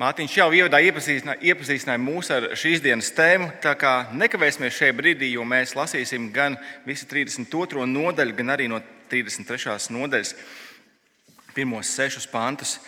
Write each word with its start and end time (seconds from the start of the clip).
Mārtiņš 0.00 0.34
jau 0.38 0.46
ievadā 0.56 0.78
iepazīstināja, 0.80 1.42
iepazīstināja 1.50 2.00
mūs 2.00 2.30
ar 2.32 2.46
šīs 2.56 2.80
dienas 2.80 3.10
tēmu. 3.12 3.50
Tā 3.60 3.74
kā 3.76 4.06
nekavēsimies 4.16 4.78
šajā 4.78 4.94
brīdī, 4.96 5.28
jo 5.34 5.44
mēs 5.44 5.74
lasīsim 5.76 6.30
gan 6.32 6.56
visu 6.86 7.04
32. 7.10 7.84
nodaļu, 7.84 8.32
gan 8.38 8.54
arī 8.54 8.70
no 8.72 8.78
33. 9.12 9.92
nodaļas 9.92 10.32
pirmos 11.52 11.92
sešus 11.92 12.24
pantus. 12.32 12.78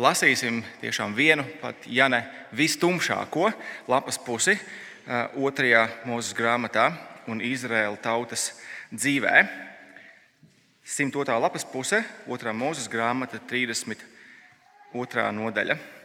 Lasīsim 0.00 0.62
tiešām 0.80 1.12
vienu, 1.12 1.44
pat 1.60 1.84
ja 1.84 2.08
ne 2.08 2.24
vistumšāko 2.56 3.52
lapas 3.92 4.16
pusi 4.24 4.56
otrajā 5.36 5.84
mūzes 6.08 6.32
grāmatā 6.40 6.88
un 7.28 7.44
Izraēla 7.44 8.00
tautas 8.00 8.54
dzīvē. 8.88 9.44
102. 10.88 11.36
lapas 11.36 11.68
puse, 11.68 12.00
otrā 12.24 12.56
mūzes 12.56 12.88
grāmata, 12.88 13.44
32. 13.44 15.32
nodaļa. 15.36 16.01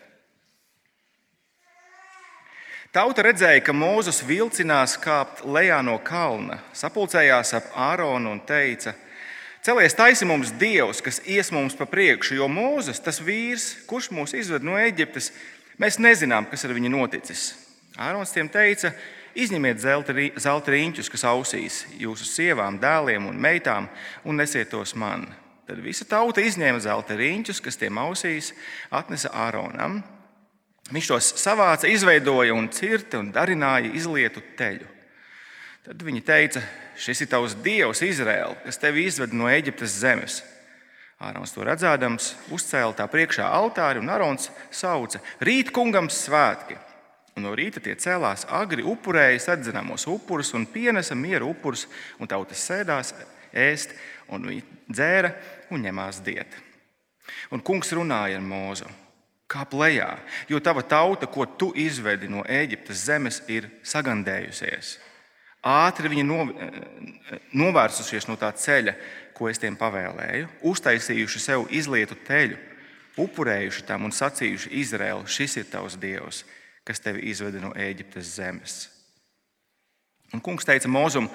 Tauta 2.96 3.26
redzēja, 3.26 3.60
ka 3.68 3.74
Mūzes 3.76 4.22
vilcinās 4.24 4.96
kāpt 5.04 5.42
lejā 5.44 5.82
no 5.84 5.98
kalna, 6.00 6.62
sapulcējās 6.72 7.52
ap 7.58 7.74
Āronu 7.76 8.32
un 8.32 8.40
teica: 8.48 8.94
Celies 9.66 9.96
taisi 9.98 10.26
mums 10.26 10.54
Dievs, 10.56 11.02
kas 11.04 11.20
ies 11.28 11.52
mums 11.52 11.76
pa 11.76 11.86
priekšu, 11.90 12.38
jo 12.40 12.48
Mūzes, 12.48 13.02
tas 13.04 13.20
vīrs, 13.20 13.74
kurš 13.90 14.08
mūs 14.16 14.38
izved 14.40 14.64
no 14.64 14.80
Eģiptes, 14.80 15.34
mēs 15.78 16.00
nezinām, 16.00 16.48
kas 16.48 16.64
ar 16.64 16.76
viņu 16.78 16.94
noticis. 16.94 17.50
Ārons 18.00 18.32
tiem 18.32 18.48
teica: 18.48 18.94
Izņemiet 19.38 19.84
zelta 19.84 20.72
riņķus, 20.72 21.12
kas 21.12 21.28
ausīs 21.28 21.84
jūsu 22.00 22.26
sievām, 22.26 22.80
dēliem 22.80 23.28
un 23.28 23.36
meitām, 23.38 23.92
un 24.24 24.40
nesiet 24.40 24.72
tos 24.72 24.96
man. 24.96 25.28
Tad 25.68 25.84
visa 25.84 26.08
tauta 26.08 26.40
izņēma 26.40 26.80
zelta 26.80 27.20
riņķus, 27.20 27.60
kas 27.62 27.78
tiem 27.78 28.00
ausīs, 28.00 28.54
atnesa 28.90 29.36
Āronam. 29.36 30.00
Viņš 30.88 31.08
tos 31.12 31.34
savāca, 31.36 31.90
izveidoja 31.92 32.56
un 32.56 32.70
cirta 32.72 33.20
un 33.20 33.32
darināja 33.36 33.92
izlietu 33.98 34.44
teļu. 34.56 34.88
Tad 35.88 36.04
viņi 36.04 36.22
teica, 36.24 36.62
šis 37.00 37.26
ir 37.26 37.30
tavs 37.32 37.56
dievs, 37.64 38.04
Izraēla, 38.04 38.56
kas 38.64 38.80
tevi 38.80 39.04
izved 39.08 39.36
no 39.36 39.50
Eģiptes 39.52 39.98
zemes. 40.00 40.42
Ārons 41.24 41.52
to 41.52 41.64
redzēdams, 41.66 42.34
uzcēla 42.54 42.96
tā 42.96 43.08
priekšā 43.12 43.48
altāri 43.48 44.00
un 44.00 44.12
Ārons 44.14 44.52
sauca: 44.72 45.20
Rīt 45.44 45.74
kungam 45.76 46.12
svētki! 46.14 46.78
Un 47.38 47.46
no 47.46 47.52
rīta 47.54 47.82
tie 47.84 47.94
cēlās 47.94 48.48
agri, 48.50 48.82
upurēja 48.82 49.44
sadzināmos 49.44 50.08
upurus 50.10 50.54
un 50.58 50.66
pienesa 50.66 51.16
mieru 51.16 51.52
upurus, 51.52 51.86
un 52.18 52.30
tautas 52.30 52.64
sēdās 52.66 53.12
ēst, 53.54 53.94
un 54.34 54.48
viņi 54.50 54.64
dzēra 54.90 55.34
un 55.70 55.84
ņemās 55.86 56.24
diēt. 56.26 56.56
Un 57.54 57.62
kungs 57.62 57.94
runāja 57.94 58.40
ar 58.40 58.46
Mūzu 58.46 58.90
kāp 59.48 59.74
lejā, 59.80 60.10
jo 60.50 60.60
tava 60.60 60.84
tauta, 60.84 61.28
ko 61.28 61.46
tu 61.46 61.72
izvedi 61.76 62.28
no 62.32 62.44
Ēģiptes 62.44 63.06
zemes, 63.08 63.42
ir 63.48 63.70
sagandējusies. 63.88 64.98
Ātri 65.68 66.12
viņi 66.12 66.26
novērsušies 67.58 68.28
no 68.30 68.38
tā 68.40 68.52
ceļa, 68.56 68.94
ko 69.36 69.50
es 69.50 69.60
tiem 69.62 69.76
pavēlēju, 69.80 70.50
uztaisījuši 70.68 71.42
sev 71.42 71.66
izlietu 71.74 72.18
teļu, 72.28 72.58
upurējuši 73.18 73.86
tam 73.88 74.06
un 74.08 74.14
sacījuši 74.14 74.72
Izraēlu: 74.84 75.26
Šis 75.28 75.58
ir 75.58 75.68
tavs 75.72 75.98
dievs, 76.00 76.44
kas 76.88 77.02
tevi 77.04 77.26
izveda 77.32 77.62
no 77.64 77.74
Ēģiptes 77.76 78.36
zemes. 78.38 78.78
Un 80.36 80.44
kungs 80.44 80.68
teica 80.68 80.90
Mozum, 80.92 81.30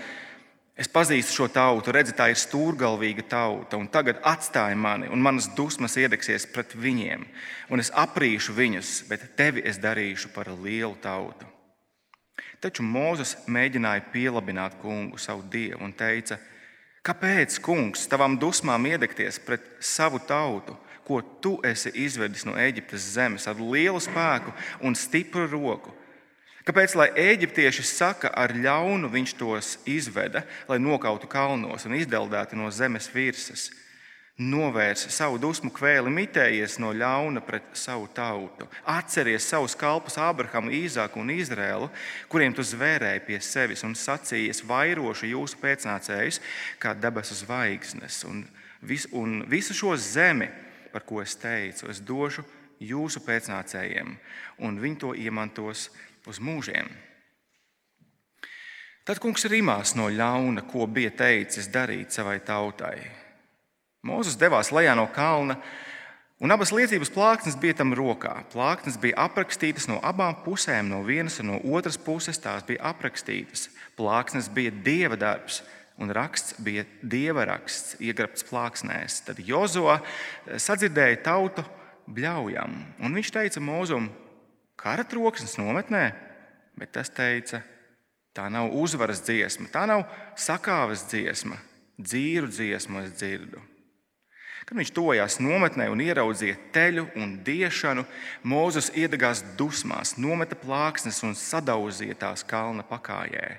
Es 0.73 0.89
pazīstu 0.89 1.35
šo 1.37 1.47
tautu, 1.53 1.93
redzu, 1.93 2.15
tā 2.17 2.31
ir 2.33 2.39
stūrgalvīga 2.41 3.27
tauta, 3.29 3.77
un 3.77 3.91
tagad 3.93 4.23
atstāja 4.25 4.77
mani, 4.79 5.11
un 5.13 5.21
manas 5.21 5.51
dusmas 5.53 5.99
iedegsies 6.01 6.47
pret 6.49 6.73
viņiem, 6.73 7.27
un 7.69 7.83
es 7.83 7.93
aprīšu 7.93 8.55
viņus, 8.57 8.93
bet 9.11 9.27
tevi 9.37 9.67
es 9.69 9.77
darīšu 9.83 10.33
par 10.33 10.49
lielu 10.49 10.95
tautu. 11.03 11.45
Taču 12.63 12.87
Mozus 12.87 13.35
mēģināja 13.51 14.07
pielabināt 14.15 14.79
kungu, 14.81 15.21
savu 15.21 15.45
dievu, 15.53 15.83
un 15.85 15.93
teica: 15.93 16.39
Kāpēc, 17.05 17.59
kungs, 17.61 18.07
tavām 18.09 18.39
dusmām 18.41 18.87
iedegties 18.87 19.41
pret 19.45 19.65
savu 19.83 20.23
tautu, 20.25 20.79
ko 21.05 21.19
tu 21.43 21.57
esi 21.67 21.91
izvedis 22.05 22.47
no 22.47 22.55
Eģiptes 22.57 23.13
zemes 23.19 23.49
ar 23.51 23.59
lielu 23.59 24.01
spēku 24.01 24.55
un 24.81 24.95
stipru 24.97 25.49
roku? 25.51 25.93
Kāpēc, 26.63 26.93
lai 26.95 27.09
eģiptieši 27.19 27.83
saka, 27.83 28.31
ar 28.39 28.53
ļaunu 28.55 29.11
viņš 29.11 29.33
tos 29.35 29.77
izveda, 29.89 30.45
lai 30.71 30.79
nokautu 30.79 31.27
kalnos 31.27 31.89
un 31.89 31.97
izdeldētu 31.99 32.59
no 32.59 32.71
zemes 32.71 33.09
virsmas? 33.11 33.71
Novērs 34.41 35.11
savu 35.13 35.37
dusmu 35.43 35.69
kvēli, 35.75 36.11
mitējies 36.11 36.79
no 36.81 36.93
ļauna 36.97 37.43
pret 37.45 37.67
savu 37.77 38.07
tautu. 38.15 38.69
Atceries 38.89 39.45
savus 39.45 39.75
kalpus, 39.79 40.17
Abrahamu, 40.17 40.73
Īzāku 40.73 41.21
un 41.21 41.35
Izrēlu, 41.35 41.91
kuriem 42.33 42.55
tu 42.57 42.65
zvērēji 42.65 43.25
pie 43.27 43.41
sevis 43.45 43.85
un 43.85 43.93
sacījies, 43.99 44.63
vairošu 44.67 45.29
jūsu 45.35 45.59
pēcnācējus 45.61 46.41
kā 46.81 46.95
debesu 46.97 47.37
zvaigznes. 47.43 48.23
Un, 48.31 48.47
vis, 48.81 49.05
un 49.13 49.43
visu 49.51 49.77
šo 49.77 49.93
zemi, 50.01 50.49
par 50.95 51.05
ko 51.05 51.21
es 51.23 51.37
teicu, 51.37 51.91
es 51.93 52.01
došu 52.01 52.47
jūsu 52.83 53.21
pēcnācējiem, 53.27 54.17
un 54.65 54.81
viņi 54.81 55.01
to 55.05 55.13
iemantos 55.15 55.91
uz 56.29 56.41
mūžiem. 56.43 56.91
Tad 59.03 59.19
kungs 59.19 59.43
rimās 59.51 59.97
no 59.99 60.07
ļauna, 60.13 60.63
ko 60.71 60.87
bija 60.87 61.11
teicis 61.25 61.67
darīt 61.75 62.15
savai 62.15 62.37
tautai. 62.47 63.01
Mūzes 64.07 64.39
devās 64.39 64.71
lejā 64.75 64.95
no 64.99 65.09
kalna, 65.11 65.57
un 66.43 66.55
abas 66.55 66.71
liecības 66.75 67.11
plāksnes 67.11 67.59
bija 67.59 67.81
tam 67.81 67.95
rokā. 67.99 68.37
Plāksnes 68.55 68.99
bija 69.03 69.19
aprakstītas 69.25 69.89
no 69.91 69.99
abām 70.07 70.39
pusēm, 70.45 70.87
no 70.91 71.03
vienas 71.07 71.41
un 71.43 71.51
no 71.51 71.59
otras 71.75 71.99
puses 71.99 72.39
tās 72.43 72.63
bija 72.67 72.83
aprakstītas. 72.93 73.69
Plāksnes 73.99 74.47
bija 74.55 74.71
dieva 74.87 75.19
darbs, 75.19 75.65
un 75.99 76.15
raksts 76.15 76.55
bija 76.63 76.87
dieva 77.03 77.49
raksts, 77.51 77.97
iegrabts 78.03 78.47
plāksnēs. 78.47 79.21
Tad 79.27 79.43
Jozo 79.43 79.99
sadzirdēja 80.47 81.25
tautu 81.27 81.67
bļaujam, 82.07 82.79
un 83.03 83.19
viņš 83.19 83.35
teica 83.35 83.63
Mūzum, 83.63 84.13
kara 84.83 85.05
troksnis 85.07 85.57
nometnē, 85.61 86.11
bet 86.79 86.95
tas 86.97 87.11
teica, 87.15 87.63
tā 88.35 88.49
nav 88.51 88.73
uzvaras 88.75 89.23
dziesma, 89.25 89.69
tā 89.73 89.85
nav 89.89 90.07
sakāves 90.39 91.07
dziesma, 91.11 91.59
dzīru 92.01 92.51
dziesmu 92.51 93.05
es 93.05 93.15
dzirdu. 93.15 93.63
Kad 94.63 94.79
viņš 94.79 94.93
tojās 94.95 95.41
nometnē 95.43 95.89
un 95.91 96.01
ieraudzīja 96.05 96.55
teļu 96.75 97.09
un 97.19 97.35
diešanu, 97.45 98.05
Mozus 98.47 98.93
iedegās 98.95 99.43
dusmās, 99.59 100.15
nometa 100.17 100.55
plāksnes 100.59 101.19
un 101.27 101.35
sadauzīja 101.39 102.15
tās 102.21 102.47
kalna 102.47 102.87
pakājē. 102.87 103.59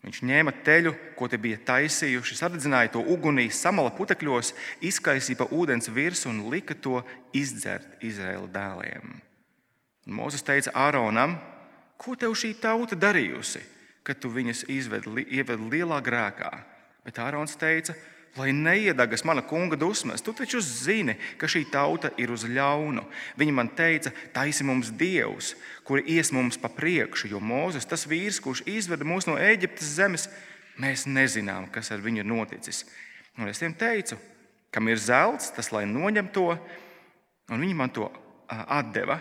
Viņš 0.00 0.22
ņēma 0.24 0.54
teļu, 0.64 0.94
ko 1.18 1.28
te 1.28 1.36
bija 1.36 1.60
taisījuši, 1.68 2.38
sadedzināja 2.38 2.94
to 2.94 3.04
ugunī, 3.12 3.50
samala 3.52 3.92
putekļos, 3.92 4.54
izkaisīja 4.88 5.42
pa 5.42 5.50
ūdens 5.52 5.92
virsmu 5.92 6.32
un 6.32 6.46
lika 6.54 6.72
to 6.72 7.02
izdzert 7.36 8.00
Izraēla 8.00 8.48
dēliem. 8.54 9.20
Mozus 10.10 10.42
teica 10.42 10.72
Āronam, 10.74 11.36
ko 12.00 12.16
tev 12.18 12.34
šī 12.34 12.56
tauta 12.58 12.98
darījusi, 12.98 13.60
kad 14.02 14.18
tu 14.18 14.30
viņus 14.32 14.64
izvedi, 14.72 15.22
ievedi 15.38 15.68
lielā 15.70 16.00
grēkā? 16.02 16.50
Bet 17.06 17.20
Ārons 17.22 17.54
teica, 17.58 17.94
lai 18.36 18.50
neiedagas 18.52 19.22
mana 19.24 19.42
kunga 19.46 19.78
dusmas. 19.78 20.22
Tu 20.22 20.34
taču 20.34 20.60
zini, 20.60 21.14
ka 21.38 21.46
šī 21.50 21.64
tauta 21.70 22.10
ir 22.18 22.32
uz 22.34 22.42
ļaunu. 22.42 23.04
Viņa 23.38 23.54
man 23.54 23.70
teica, 23.78 24.12
taisi 24.34 24.66
mums 24.66 24.90
dievs, 24.90 25.54
kuri 25.86 26.02
ies 26.16 26.32
mums 26.34 26.58
pa 26.58 26.70
priekšu, 26.74 27.30
jo 27.30 27.40
Mozus, 27.40 27.86
tas 27.86 28.06
vīrs, 28.10 28.42
kurš 28.42 28.64
izveda 28.66 29.06
mūs 29.06 29.30
no 29.30 29.38
Eģiptes 29.38 29.94
zemes, 29.98 30.28
mēs 30.80 31.06
nezinām, 31.06 31.70
kas 31.70 31.90
ar 31.94 32.02
viņu 32.02 32.26
noticis. 32.26 32.84
Un 33.38 33.50
es 33.50 33.62
tiem 33.62 33.74
teicu, 33.78 34.18
kam 34.74 34.90
ir 34.90 34.98
zelts, 34.98 35.52
tas 35.54 35.70
lai 35.74 35.86
noņem 35.86 36.30
to, 36.34 36.50
un 37.50 37.62
viņi 37.62 37.78
man 37.78 37.94
to 37.94 38.10
atdeva 38.50 39.20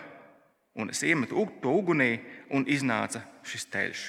un 0.75 0.89
es 0.93 1.01
iemetu 1.03 1.45
to 1.61 1.73
ugunī, 1.81 2.19
un 2.49 2.65
iznāca 2.67 3.23
šis 3.43 3.65
teļš. 3.73 4.05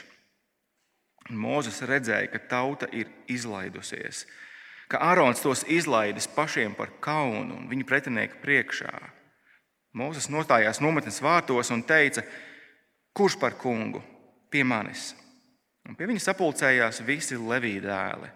Mozus 1.30 1.82
redzēja, 1.86 2.30
ka 2.32 2.40
tauta 2.50 2.88
ir 2.92 3.10
izlaidusies, 3.30 4.24
ka 4.90 4.98
Ārons 5.12 5.42
tos 5.42 5.62
izlaidis 5.68 6.26
pašiem 6.34 6.74
par 6.74 6.90
kaunu 7.00 7.60
un 7.60 7.68
viņu 7.70 7.86
pretinieku 7.86 8.40
priekšā. 8.42 8.94
Mozus 9.94 10.28
nostājās 10.30 10.80
nometnes 10.82 11.20
vārtos 11.22 11.70
un 11.74 11.82
teica: 11.82 12.22
Kurš 13.14 13.38
par 13.38 13.56
kungu? 13.58 14.02
Pie 14.50 14.64
manis. 14.64 15.14
Un 15.86 15.96
pie 15.98 16.06
viņa 16.10 16.22
sapulcējās 16.22 17.02
visi 17.06 17.38
levīdi 17.38 17.86
dēli. 17.86 18.30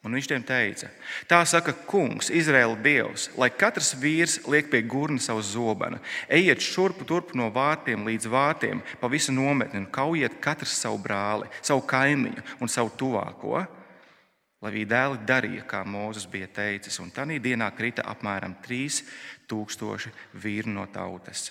Un 0.00 0.16
viņš 0.16 0.28
tiem 0.30 0.44
teica, 0.48 0.88
tā 1.28 1.42
saka 1.44 1.74
kungs, 1.84 2.30
Izraēla 2.32 2.78
dievs, 2.80 3.26
lai 3.36 3.50
katrs 3.52 3.90
vīrs 4.00 4.38
liek 4.48 4.70
pie 4.72 4.80
gurna 4.88 5.20
savu 5.20 5.42
zobenu, 5.44 5.98
ejiet 6.32 6.64
šurpu 6.64 7.04
turpu 7.04 7.36
no 7.36 7.50
vārtiem 7.52 8.06
līdz 8.08 8.30
vārtiem, 8.32 8.80
pa 8.96 9.10
visu 9.12 9.34
nometni 9.36 9.82
un 9.82 9.90
kaujiet 9.92 10.38
katrs 10.40 10.78
savu 10.80 11.02
brāli, 11.04 11.50
savu 11.60 11.84
kaimiņu 11.84 12.46
un 12.64 12.72
savu 12.72 12.94
tuvāko. 12.96 13.60
Lai 14.60 14.72
viņi 14.72 14.88
dēli 14.88 15.20
darīja, 15.28 15.66
kā 15.68 15.84
Mozus 15.84 16.24
bija 16.28 16.48
teicis, 16.48 16.96
un 17.00 17.12
tajā 17.12 17.36
dienā 17.40 17.68
krita 17.76 18.04
apmēram 18.08 18.56
3000 18.64 20.08
vīri 20.40 20.72
no 20.72 20.88
tautas. 20.92 21.50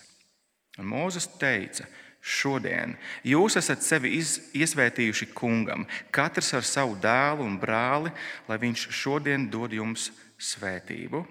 Un 0.81 0.90
Mozus 0.90 1.30
teica, 1.38 1.86
šodien 2.30 2.94
jūs 3.26 3.58
esat 3.60 3.84
sevi 3.86 4.14
iz, 4.20 4.38
iesvētījuši 4.54 5.31
kungam, 5.34 5.88
katrs 6.14 6.54
ar 6.58 6.68
savu 6.68 6.96
dēlu 7.02 7.48
un 7.48 7.58
brāli, 7.62 8.14
lai 8.48 8.60
viņš 8.62 8.88
šodien 8.94 9.50
dod 9.50 9.74
jums 9.74 10.12
svētību. 10.38 11.26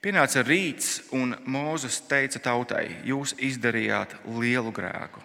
Pienāca 0.00 0.40
rīts, 0.40 1.02
un 1.12 1.34
Mozus 1.44 1.98
teica 2.08 2.40
tautai: 2.40 2.86
Jūs 3.04 3.34
izdarījāt 3.36 4.14
lielu 4.24 4.72
grēku. 4.72 5.20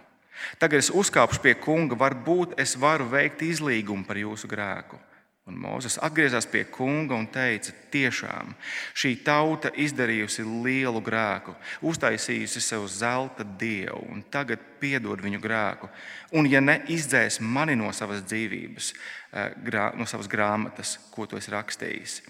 Tagad 0.60 0.82
es 0.84 0.92
uzkāpšu 0.92 1.40
pie 1.40 1.54
kunga, 1.56 1.96
varbūt 1.96 2.58
es 2.60 2.76
varu 2.76 3.08
veikt 3.08 3.46
izlīgumu 3.46 4.04
par 4.04 4.20
jūsu 4.20 4.50
grēku. 4.52 5.00
Un 5.46 5.60
Mozus 5.62 6.00
atgriezās 6.02 6.48
pie 6.50 6.64
kunga 6.74 7.14
un 7.14 7.28
teica: 7.30 7.70
Tiešām 7.94 8.56
šī 8.98 9.12
tauta 9.26 9.70
izdarījusi 9.78 10.42
lielu 10.66 11.02
grēku, 11.06 11.54
uztaisījusi 11.86 12.64
sev 12.66 12.88
zelta 12.90 13.46
dievu, 13.46 14.00
un 14.10 14.24
tagad 14.34 14.64
piedod 14.82 15.22
viņu 15.22 15.42
grēku. 15.44 15.92
Un, 16.34 16.50
ja 16.50 16.64
ne 16.66 16.80
izdzēs 16.90 17.38
mani 17.46 17.78
no 17.78 17.94
savas 17.94 18.26
dzīvības, 18.26 18.92
eh, 19.38 19.94
no 19.94 20.10
savas 20.10 20.28
grāmatas, 20.28 20.98
ko 21.14 21.30
tu 21.30 21.38
esi 21.38 21.54
rakstījis. 21.54 22.22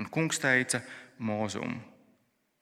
Un 0.00 0.08
kungs 0.08 0.40
teica 0.40 0.80
Mozum: 1.18 1.76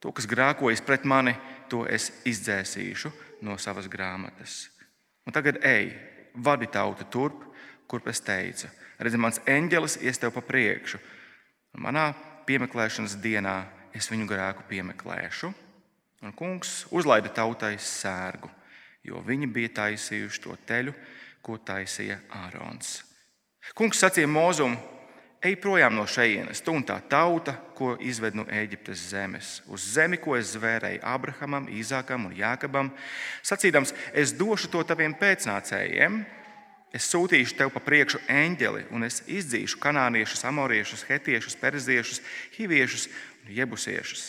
To, 0.02 0.11
kas 0.12 0.26
grēkojas 0.26 0.82
pret 0.82 1.05
mani, 1.05 1.37
to 1.70 1.87
es 1.87 2.11
izdzēsīšu 2.26 3.12
no 3.47 3.55
savas 3.58 3.87
grāmatas. 3.87 4.69
Un 5.25 5.32
tagad 5.32 5.62
ej, 5.62 5.94
vadi 6.35 6.67
tautu 6.67 7.06
turp, 7.06 7.47
kurp 7.87 8.08
es 8.11 8.20
teicu 8.20 8.69
Redzi, 9.04 9.20
mans 9.20 9.40
eņģelis 9.44 9.98
ies 10.00 10.16
tev 10.16 10.32
pa 10.32 10.40
priekšu. 10.40 10.96
Un 11.76 11.82
manā 11.84 12.06
piemeklēšanas 12.48 13.18
dienā 13.20 13.58
es 13.92 14.08
viņu 14.08 14.24
grēku 14.30 14.64
piemeklēšu. 14.70 15.50
Un 16.24 16.32
kungs 16.32 16.86
uzlaida 16.88 17.28
tautai 17.28 17.74
sērgu, 17.76 18.48
jo 19.04 19.20
viņi 19.26 19.50
bija 19.52 19.74
taisījuši 19.82 20.40
to 20.46 20.56
teļu, 20.64 20.94
ko 21.44 21.58
taisīja 21.60 22.16
Ārons. 22.46 23.02
Kungs 23.76 24.00
sacīja 24.00 24.30
Mozum, 24.30 24.78
ej 25.44 25.58
projām 25.60 25.98
no 25.98 26.06
šejienes, 26.08 26.62
tu 26.64 26.72
un 26.72 26.86
tā 26.88 26.96
tauta, 27.04 27.58
ko 27.76 27.98
izved 28.00 28.38
no 28.38 28.46
Eģiptes 28.48 29.02
zemes, 29.10 29.58
uz 29.68 29.84
zemi, 29.98 30.16
ko 30.16 30.38
es 30.38 30.54
zvērēju 30.54 31.02
Abrahamam, 31.04 31.68
Īzākam 31.68 32.24
un 32.30 32.32
Jākabam, 32.38 32.88
sacīdams, 33.44 33.92
es 34.16 34.32
došu 34.32 34.72
to 34.72 34.80
taviem 34.88 35.12
pēcnācējiem 35.20 36.22
Es 36.94 37.08
sūtīšu 37.11 37.56
tev 37.58 37.73
pa 37.75 37.82
priekšu 37.82 38.20
eņģeli, 38.31 38.85
un 38.94 39.02
es 39.02 39.19
izdzīšu 39.26 39.81
kanāniešus, 39.82 40.44
amoriešus, 40.46 41.02
hetiešus, 41.08 41.56
perziešus, 41.58 42.20
hiviešus 42.55 43.08
un 43.43 43.55
jebusiešus. 43.56 44.29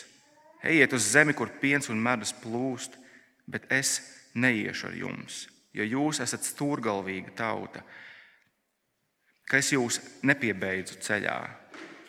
Ejiet 0.65 0.95
uz 0.97 1.05
zemi, 1.13 1.35
kur 1.37 1.51
piens 1.61 1.91
un 1.93 2.01
medus 2.01 2.33
plūst, 2.41 2.97
bet 3.45 3.69
es 3.69 3.99
neiešu 4.33 4.89
ar 4.89 4.97
jums, 4.97 5.43
jo 5.77 5.85
jūs 5.85 6.23
esat 6.25 6.47
stūrgalvīga 6.47 7.35
tauta, 7.37 7.83
ka 9.45 9.61
es 9.61 9.69
jūs 9.75 10.01
nepiebeidzu 10.25 10.97
ceļā. 11.05 11.37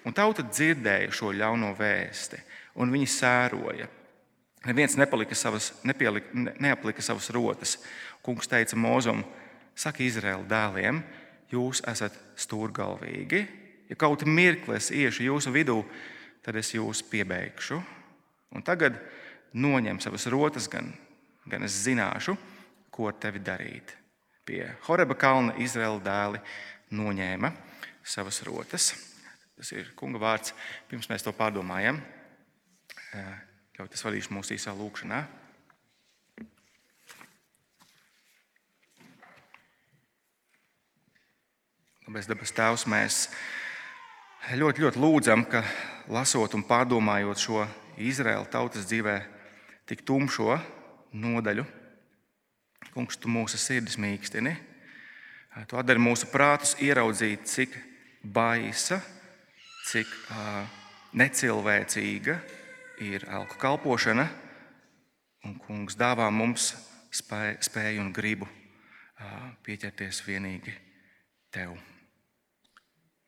Un 0.08 0.14
tauta 0.16 0.40
dzirdēja 0.46 1.12
šo 1.12 1.34
ļauno 1.36 1.74
vēsti, 1.76 2.40
un 2.80 2.94
viņi 2.94 3.12
sēroja. 3.12 3.90
Neviens 4.66 4.96
nepalika 4.96 5.36
savas, 5.36 5.74
nepielika, 5.84 6.32
neaplika 6.62 7.02
savas 7.04 7.28
rotas. 7.34 7.76
Kungs 8.24 8.48
teica 8.50 8.78
Mozum, 8.78 9.20
saka 9.76 10.04
Izraēla 10.04 10.46
dēliem, 10.48 11.02
jūs 11.52 11.82
esat 11.86 12.16
stūrgalvīgi. 12.40 13.42
Ja 13.90 13.98
kaut 13.98 14.24
mirklis 14.26 14.90
iešu 14.90 15.28
jūsu 15.28 15.52
vidū, 15.54 15.78
tad 16.42 16.58
es 16.58 16.72
jūs 16.74 17.04
piebeigšu. 17.06 17.78
Un 18.56 18.64
tagad 18.66 18.98
noņem 19.54 20.00
savas 20.02 20.26
rotas, 20.32 20.66
gan, 20.70 20.90
gan 21.46 21.66
es 21.66 21.76
zināšu, 21.84 22.36
ko 22.90 23.10
ar 23.10 23.18
tevi 23.20 23.42
darīt. 23.44 23.94
Pie 24.46 24.62
Horeba 24.86 25.16
kalna 25.18 25.56
Izraēla 25.62 26.02
dēli 26.02 26.42
noņēma 26.96 27.50
savas 28.06 28.40
rotas. 28.46 28.92
Tas 29.56 29.72
ir 29.72 29.90
kunga 29.96 30.20
vārds. 30.22 30.52
Pirms 30.90 31.08
mēs 31.10 31.24
to 31.24 31.32
pārdomājam, 31.34 31.98
ļaujiet, 33.76 33.94
es 33.96 34.04
vadīšu 34.04 34.34
mūsu 34.36 34.54
īsā 34.56 34.74
lūkšanā. 34.76 35.22
Mēs 42.06 42.28
debes 42.30 42.52
Tēvs, 42.54 42.84
mēs 42.86 43.14
ļoti, 44.54 44.84
ļoti 44.84 45.00
lūdzam, 45.02 45.42
ka 45.50 45.64
lasot 46.14 46.52
un 46.54 46.62
pārdomājot 46.62 47.40
šo 47.42 47.64
Izraēla 47.98 48.46
tautas 48.46 48.86
dzīvē 48.86 49.16
tik 49.90 50.04
tumšo 50.06 50.54
nodaļu, 51.18 51.64
Kungs, 52.94 53.18
tu 53.18 53.28
mūsu 53.28 53.58
sirdis 53.58 53.98
mīkstini. 54.00 54.54
Tu 55.66 55.76
atdari 55.76 56.00
mūsu 56.00 56.28
prātus 56.30 56.76
ieraudzīt, 56.80 57.42
cik 57.50 57.74
baisa, 58.22 59.00
cik 59.90 60.06
uh, 60.30 60.62
necilvēcīga 61.18 62.38
ir 63.04 63.26
elku 63.26 63.58
kalpošana. 63.60 64.28
Un 65.44 65.58
Kungs 65.66 65.98
dāvā 65.98 66.30
mums 66.30 66.70
spēju 67.10 68.06
un 68.06 68.14
gribu 68.14 68.46
uh, 68.46 69.52
pieķerties 69.66 70.22
vienīgi 70.30 70.78
Tev. 71.50 71.76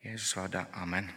Jēzus 0.08 0.30
vārdā 0.38 0.62
Amen. 0.80 1.08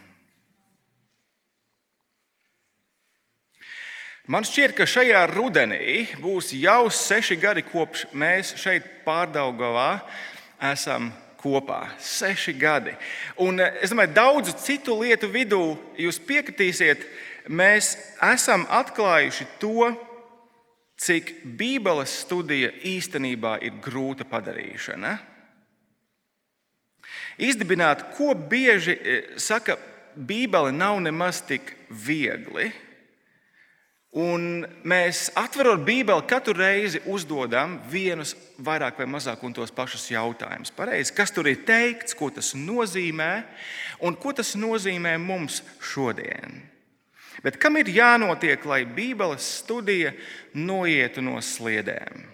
Man 4.28 4.44
šķiet, 4.44 4.74
ka 4.76 4.84
šajā 4.84 5.22
rudenī 5.30 6.02
būs 6.20 6.50
jau 6.58 6.90
seši 6.92 7.38
gadi, 7.40 7.64
kopš 7.64 8.04
mēs 8.12 8.52
šeit 8.60 8.84
pārdaugavā 9.06 10.02
esam 10.74 11.08
kopā. 11.40 11.80
Seši 11.96 12.52
gadi. 12.60 12.92
Un 13.40 13.64
es 13.64 13.94
domāju, 13.94 14.12
daudzu 14.18 14.58
citu 14.60 14.98
lietu 15.00 15.32
vidū 15.32 15.62
jūs 15.96 16.20
piekritīsiet, 16.28 17.08
mēs 17.48 17.94
esam 18.28 18.68
atklājuši 18.68 19.48
to, 19.62 19.88
cik 21.00 21.38
Bībeles 21.58 22.20
studija 22.26 22.74
īstenībā 22.92 23.56
ir 23.64 23.80
grūta 23.80 24.28
padarīšana. 24.28 25.16
Izdibināt, 27.40 28.10
ko 28.16 28.34
bieži 28.34 28.96
e, 28.96 29.18
saka, 29.40 29.78
Bībele 30.12 30.72
nav 30.76 30.98
nemaz 31.00 31.38
tik 31.48 31.70
viegli. 31.88 32.66
Un 34.12 34.66
mēs 34.84 35.30
atverot 35.40 35.86
Bībeli, 35.86 36.26
katru 36.28 36.52
reizi 36.58 37.00
uzdodam 37.08 37.78
vienus 37.88 38.34
vairāk 38.60 38.98
vai 39.00 39.06
mazāk 39.08 39.40
un 39.40 39.54
tos 39.56 39.72
pašus 39.72 40.04
jautājumus. 40.12 40.74
Pareizi, 40.76 41.14
kas 41.16 41.32
tur 41.32 41.48
ir 41.48 41.62
teikts, 41.64 42.12
ko 42.12 42.28
tas 42.28 42.52
nozīmē 42.52 43.30
un 44.04 44.18
ko 44.20 44.34
tas 44.36 44.52
nozīmē 44.52 45.16
mums 45.16 45.62
šodien. 45.80 46.60
Bet 47.40 47.56
kam 47.56 47.80
ir 47.80 47.88
jānotiek, 47.88 48.60
lai 48.68 48.84
Bībeles 48.84 49.48
studija 49.62 50.12
noietu 50.52 51.24
no 51.24 51.40
sliedēm? 51.40 52.28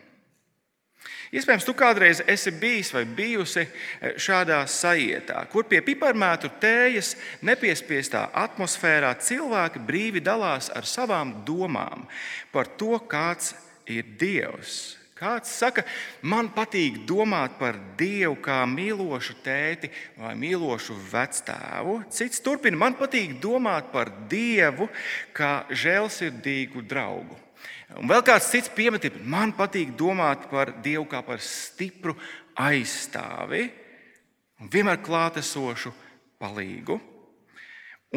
Iespējams, 1.29 1.67
tu 1.69 1.75
kādreiz 1.77 2.23
esi 2.25 2.53
bijis 2.57 2.93
vai 2.97 3.05
bijusi 3.05 3.65
eh, 3.67 4.15
šādā 4.17 4.63
sajietā, 4.71 5.43
kur 5.53 5.67
pie 5.69 5.83
piparmētru 5.85 6.51
tējas 6.63 7.15
nepiespiestā 7.45 8.31
atmosfērā 8.47 9.13
cilvēki 9.21 9.83
brīvi 9.85 10.25
dalās 10.25 10.71
ar 10.73 10.89
savām 10.89 11.35
domām 11.45 12.07
par 12.53 12.71
to, 12.81 12.97
kāds 13.11 13.53
ir 13.89 14.09
Dievs. 14.21 14.97
Kāds 15.19 15.51
saka, 15.51 15.83
man 16.23 16.47
patīk 16.55 17.01
domāt 17.09 17.57
par 17.59 17.77
Dievu 17.99 18.37
kā 18.39 18.61
mīlošu 18.71 19.35
tēti 19.43 19.91
vai 20.15 20.37
mīlošu 20.39 20.95
vectēvu. 21.11 21.97
Cits 22.15 22.41
turpina, 22.45 22.79
man 22.79 22.95
patīk 22.97 23.35
domāt 23.43 23.91
par 23.91 24.13
Dievu 24.31 24.87
kā 25.35 25.67
žēlsirdīgu 25.75 26.87
draugu. 26.87 27.35
Un 27.97 28.09
vēl 28.11 28.21
kāds 28.27 28.51
cits 28.53 28.69
piemetīja, 28.69 29.23
man 29.25 29.55
patīk 29.57 29.95
domāt 29.97 30.49
par 30.51 30.75
Dievu 30.85 31.07
kā 31.09 31.23
par 31.25 31.41
stipru 31.41 32.13
aizstāvi 32.59 33.63
un 34.61 34.69
vienmēr 34.69 35.01
klātesošu 35.01 35.95
palīgu. 36.41 36.99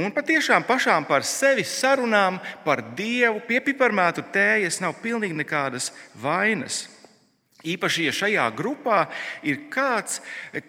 Un 0.02 0.12
patiešām 0.16 0.64
pašām 0.68 1.08
par 1.08 1.24
sevi 1.28 1.64
sarunām 1.68 2.40
par 2.66 2.84
Dievu 2.96 3.42
pie 3.48 3.60
piparmēta 3.64 4.24
tējas 4.34 4.80
nav 4.84 5.00
pilnīgi 5.04 5.40
nekādas 5.40 5.92
vainas. 6.20 6.86
Īpaši, 7.62 8.08
ja 8.08 8.14
šajā 8.16 8.46
grupā 8.58 9.04
ir 9.46 9.68
kāds, 9.72 10.20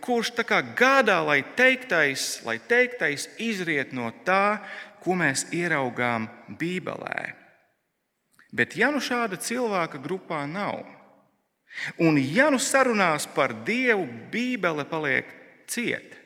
kurš 0.04 0.35
kā 0.44 0.61
gādā, 0.76 1.23
lai 1.25 1.40
teiktais, 1.56 2.42
lai 2.44 2.59
teiktais 2.59 3.30
izriet 3.40 3.94
no 3.97 4.12
tā, 4.26 4.61
ko 5.02 5.16
mēs 5.18 5.47
ieraugām 5.54 6.28
Bībelē. 6.59 7.41
Bet 8.52 8.76
ja 8.76 8.90
nu 8.92 9.00
šāda 9.00 9.38
cilvēka 9.40 10.00
grupā 10.02 10.42
nav, 10.49 10.82
un 11.97 12.18
ja 12.21 12.50
nu 12.52 12.61
sarunās 12.61 13.25
par 13.32 13.54
Dievu 13.64 14.04
Bībele 14.32 14.85
paliek 14.88 15.30
cieta, 15.73 16.18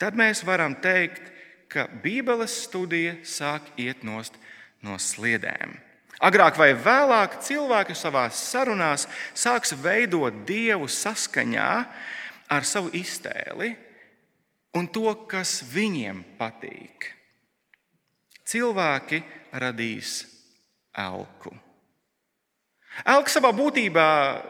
tad 0.00 0.18
mēs 0.18 0.42
varam 0.46 0.74
teikt, 0.82 1.22
ka 1.70 1.86
Bībeles 2.02 2.56
studija 2.64 3.20
sāk 3.22 3.70
iet 3.78 4.02
no 4.02 4.98
sliedēm. 4.98 5.76
Agrāk 6.20 6.58
vai 6.60 6.72
vēlāk 6.76 7.38
cilvēki 7.46 7.94
savā 7.96 8.26
sarunās 8.34 9.06
sāks 9.32 9.72
veidot 9.78 10.42
dievu 10.48 10.88
saskaņā 10.90 11.70
ar 12.50 12.66
savu 12.66 12.90
iztēli 12.98 13.70
un 14.76 14.88
to, 14.92 15.14
kas 15.30 15.60
viņiem 15.70 16.20
patīk. 16.36 17.08
Cilvēki 18.50 19.22
radīs 19.52 20.24
elku. 20.96 21.52
Elks 23.06 23.36
savā 23.36 23.52
būtībā 23.54 24.06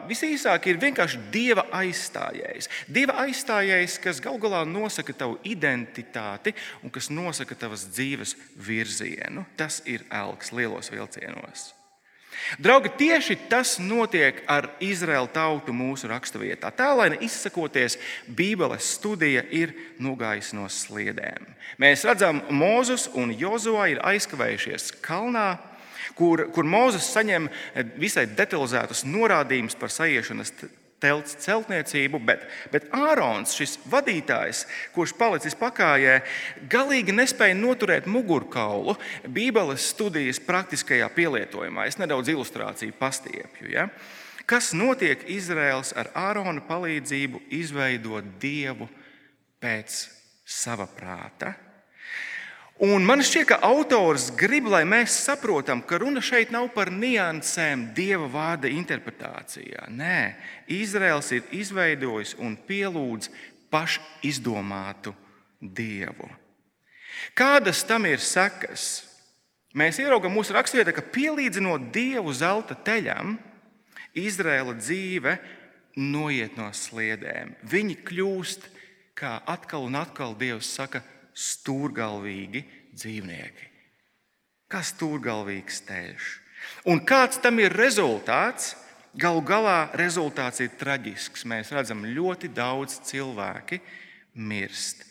visīsāk 0.08 0.70
ir 0.70 0.78
vienkārši 0.80 1.18
dieva 1.32 1.66
aizstājējs. 1.76 2.70
Dieva 2.88 3.18
aizstājējs, 3.26 3.98
kas 4.02 4.22
galu 4.24 4.40
galā 4.42 4.62
nosaka 4.66 5.14
tavu 5.14 5.36
identitāti 5.46 6.54
un 6.82 6.90
kas 6.90 7.10
nosaka 7.12 7.54
tavas 7.54 7.84
dzīves 7.92 8.34
virzienu. 8.56 9.44
Tas 9.60 9.82
ir 9.84 10.06
elks 10.08 10.54
lielos 10.56 10.90
vilcienos. 10.90 11.70
Draugi, 12.58 12.90
tieši 12.98 13.36
tas 13.50 13.76
notiek 13.82 14.42
ar 14.50 14.70
Izraēlu 14.82 15.30
tautu 15.34 15.74
mūsu 15.76 16.10
raksturvietā. 16.10 16.72
Tēlaini 16.74 17.20
izsakoties, 17.26 17.98
Bībeles 18.26 18.92
studija 18.96 19.44
ir 19.50 19.74
nogājusi 20.02 20.58
no 20.58 20.68
sliedēm. 20.70 21.48
Mēs 21.80 22.04
redzam, 22.08 22.42
Mozus 22.50 23.08
un 23.14 23.34
Jozua 23.36 23.88
ir 23.92 24.02
aizkavējušies 24.04 24.92
kalnā 25.04 25.52
kur, 26.18 26.46
kur 26.54 26.66
Mozus 26.68 27.08
saņem 27.14 27.48
eh, 27.48 27.86
visai 28.00 28.26
detalizētus 28.26 29.04
norādījumus 29.08 29.78
par 29.80 29.92
sajiešanas 29.94 30.52
telts 31.00 31.36
celtniecību, 31.44 32.20
bet, 32.24 32.44
bet 32.72 32.88
Ārons, 32.96 33.54
šis 33.56 33.78
vadītājs, 33.90 34.64
kurš 34.94 35.14
palicis 35.18 35.56
pakājē, 35.58 36.20
galīgi 36.70 37.14
nespēja 37.16 37.56
noturēt 37.58 38.08
mugurkaulu 38.10 38.96
Bībeles 39.24 39.90
studijas 39.94 40.42
praktiskajā 40.44 41.08
pielietojumā. 41.16 41.88
Es 41.88 41.98
nedaudz 42.00 42.32
ilustrāciju 42.32 42.96
pastiepju. 43.00 43.70
Ja? 43.72 43.88
Kas 44.50 44.72
notiek 44.76 45.22
Izraels 45.30 45.94
ar 45.96 46.12
Ārona 46.18 46.62
palīdzību 46.66 47.44
izveidot 47.54 48.36
dievu 48.42 48.88
pēc 49.62 50.04
sava 50.44 50.88
prāta? 50.90 51.54
Un 52.80 53.04
man 53.04 53.20
šķiet, 53.20 53.44
ka 53.50 53.58
autors 53.68 54.30
grib, 54.40 54.70
lai 54.72 54.86
mēs 54.88 55.18
saprotam, 55.26 55.82
ka 55.84 55.98
runa 56.00 56.22
šeit 56.24 56.48
nav 56.48 56.70
par 56.72 56.88
niansēm 56.88 57.90
dieva 57.92 58.24
vārda 58.32 58.70
interpretācijā. 58.72 59.84
Nē, 59.92 60.20
Izraels 60.72 61.28
ir 61.36 61.44
izveidojis 61.52 62.38
un 62.40 62.56
pielūdz 62.56 63.28
pašizdomātu 63.68 65.12
dievu. 65.60 66.30
Kādas 67.36 67.84
tam 67.84 68.08
ir 68.08 68.24
sekas? 68.24 69.04
Mēs 69.76 70.00
ieraugām 70.00 70.32
mūsu 70.32 70.56
raksturvietā, 70.56 70.96
ka 70.96 71.04
pielīdzinot 71.04 71.90
dievu 71.92 72.32
zelta 72.32 72.74
teļam, 72.74 73.36
Izraela 74.16 74.72
dzīve 74.74 75.36
noiet 76.00 76.56
no 76.56 76.72
sliedēm. 76.74 77.54
Viņi 77.60 78.00
kļūst, 78.08 78.66
kā 79.20 79.36
atkal 79.44 79.84
un 79.86 80.00
atkal 80.00 80.32
Dievs 80.38 80.72
saka, 80.80 81.04
stūrgalvīgi 81.36 82.62
dzīvnieki. 82.94 83.68
Kas 84.70 84.92
stūrgalvīgs 84.94 85.82
teļš? 85.88 86.30
Un 86.90 87.02
kāds 87.06 87.40
tam 87.42 87.58
ir 87.62 87.74
rezultāts? 87.74 88.74
Galu 89.18 89.42
galā 89.42 89.90
rezultāts 89.98 90.62
ir 90.62 90.70
traģisks. 90.78 91.42
Mēs 91.50 91.72
redzam, 91.74 92.04
ļoti 92.06 92.52
daudz 92.54 93.00
cilvēki 93.08 93.80
mirst. 94.38 95.02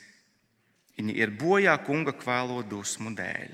Viņi 0.96 1.16
ir 1.20 1.34
bojā 1.36 1.76
kunga 1.84 2.14
kvēlo 2.16 2.62
dusmu 2.64 3.12
dēļ. 3.16 3.52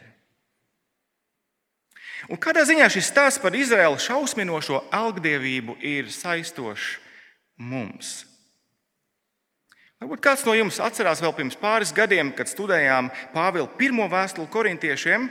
Un 2.29 2.39
kādā 2.41 2.63
ziņā 2.65 2.87
šis 2.89 3.09
stāsts 3.11 3.41
par 3.41 3.53
Izraēlu 3.57 3.99
šausminošo 4.01 4.79
algdievību 4.93 5.77
ir 5.85 6.09
saistošs 6.13 6.95
mums? 7.61 8.23
Varbūt 10.03 10.19
kāds 10.19 10.43
no 10.43 10.51
jums 10.57 10.81
atcerās 10.83 11.21
vēl 11.23 11.31
pirms 11.37 11.55
pāris 11.55 11.93
gadiem, 11.95 12.33
kad 12.35 12.49
studējām 12.51 13.07
Pāvila 13.31 13.69
pirmo 13.79 14.09
vēstuli 14.11 14.51
korintiešiem. 14.51 15.29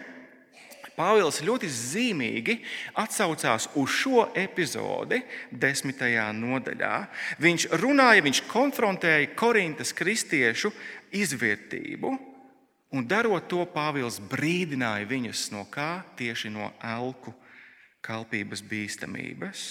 Pāvils 0.95 1.41
ļoti 1.45 1.69
zīmīgi 1.69 2.55
atsaucās 3.03 3.67
uz 3.77 3.91
šo 3.93 4.29
epizodi, 4.39 5.21
desmitajā 5.51 6.29
nodaļā. 6.39 6.93
Viņš 7.43 7.67
runāja, 7.83 8.23
viņš 8.25 8.45
konfrontēja 8.49 9.33
Korintas 9.35 9.91
kristiešu 9.97 10.71
izvērtību, 11.19 12.13
un 12.95 13.09
darot 13.11 13.51
to, 13.51 13.67
Pāvils 13.75 14.21
brīdināja 14.31 15.11
viņus 15.11 15.49
no 15.53 15.67
kā? 15.71 16.05
Tieši 16.17 16.55
no 16.55 16.71
elku 16.79 17.35
kalpības 18.05 18.63
bīstamības. 18.71 19.67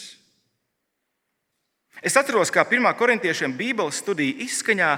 Es 2.01 2.17
atceros, 2.19 2.49
kā 2.51 2.65
pirmā 2.67 2.89
korintiešiem 2.99 3.53
Bībeles 3.55 4.01
studiju 4.01 4.41
izskaņā 4.43 4.89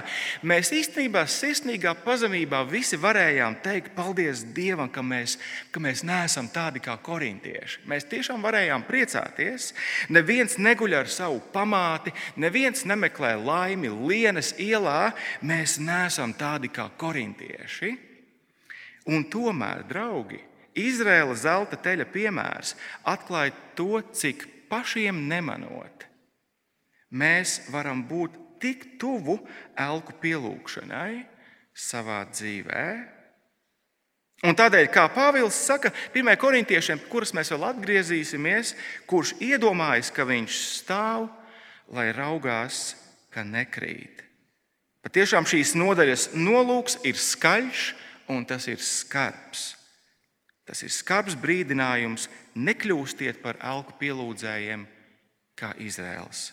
mēs 0.48 0.72
īstenībā 0.74 1.20
sirsnīgā 1.30 1.92
pazemībā 2.02 2.64
visi 2.66 2.96
varējām 2.98 3.58
teikt, 3.62 3.92
paldies 3.94 4.40
Dievam, 4.56 4.88
ka 4.90 5.04
mēs, 5.06 5.36
ka 5.70 5.82
mēs 5.82 6.02
neesam 6.08 6.48
tādi 6.50 6.80
kā 6.82 6.96
korintieši. 7.06 7.84
Mēs 7.86 8.08
tiešām 8.10 8.42
varējām 8.42 8.86
priecāties. 8.88 9.68
Neviens 10.10 10.56
neguļ 10.58 10.96
ar 10.98 11.12
savu 11.12 11.38
pamāti, 11.52 12.14
neviens 12.42 12.82
nemeklē 12.88 13.36
laimi 13.38 13.92
lienas 13.92 14.54
ielā. 14.58 15.12
Mēs 15.46 15.76
neesam 15.78 16.34
tādi 16.34 16.72
kā 16.74 16.88
korintieši. 16.98 17.92
Un 19.14 19.28
tomēr, 19.30 19.84
draugi, 19.86 20.40
Izraēla 20.74 21.38
zelta 21.38 21.78
teļa 21.78 22.08
piemērs 22.10 22.74
atklāja 23.06 23.54
to, 23.78 24.02
cik 24.10 24.48
pašiem 24.72 25.22
nemanot 25.30 26.05
mēs 27.10 27.60
varam 27.72 28.02
būt 28.08 28.38
tik 28.62 28.96
tuvu 29.00 29.38
elku 29.78 30.16
pielūgšanai 30.22 31.26
savā 31.76 32.24
dzīvē. 32.32 32.86
Un 34.44 34.56
tādēļ, 34.56 34.90
kā 34.92 35.06
Pāvils 35.14 35.56
saka, 35.56 35.90
1. 36.12 36.36
korintiešiem, 36.40 37.00
kurus 37.08 37.32
mēs 37.36 37.50
vēl 37.54 37.70
atgriezīsimies, 37.70 38.74
kurš 39.08 39.32
iedomājas, 39.40 40.10
ka 40.12 40.26
viņš 40.28 40.58
stāv, 40.82 41.30
lai 41.88 42.10
raugās, 42.12 42.96
ka 43.32 43.46
nekrīt. 43.46 44.20
Patiešām 45.06 45.46
šīs 45.48 45.72
nodaļas 45.78 46.32
nolūks 46.34 46.98
ir 47.06 47.16
skaļš 47.16 47.86
un 48.34 48.44
tas 48.44 48.66
ir 48.68 48.82
skarbs. 48.82 49.72
Tas 50.66 50.82
ir 50.82 50.90
skarbs 50.90 51.36
brīdinājums, 51.38 52.26
nekļūstiet 52.58 53.38
par 53.42 53.60
elku 53.62 53.94
pielūdzējiem 54.00 54.82
kā 55.56 55.72
Izraels. 55.80 56.50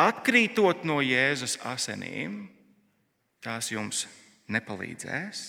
Atkrītot 0.00 0.86
no 0.88 1.00
Jēzus 1.04 1.58
asinīm, 1.68 2.46
tās 3.44 3.70
jums 3.72 4.06
nepalīdzēs. 4.52 5.42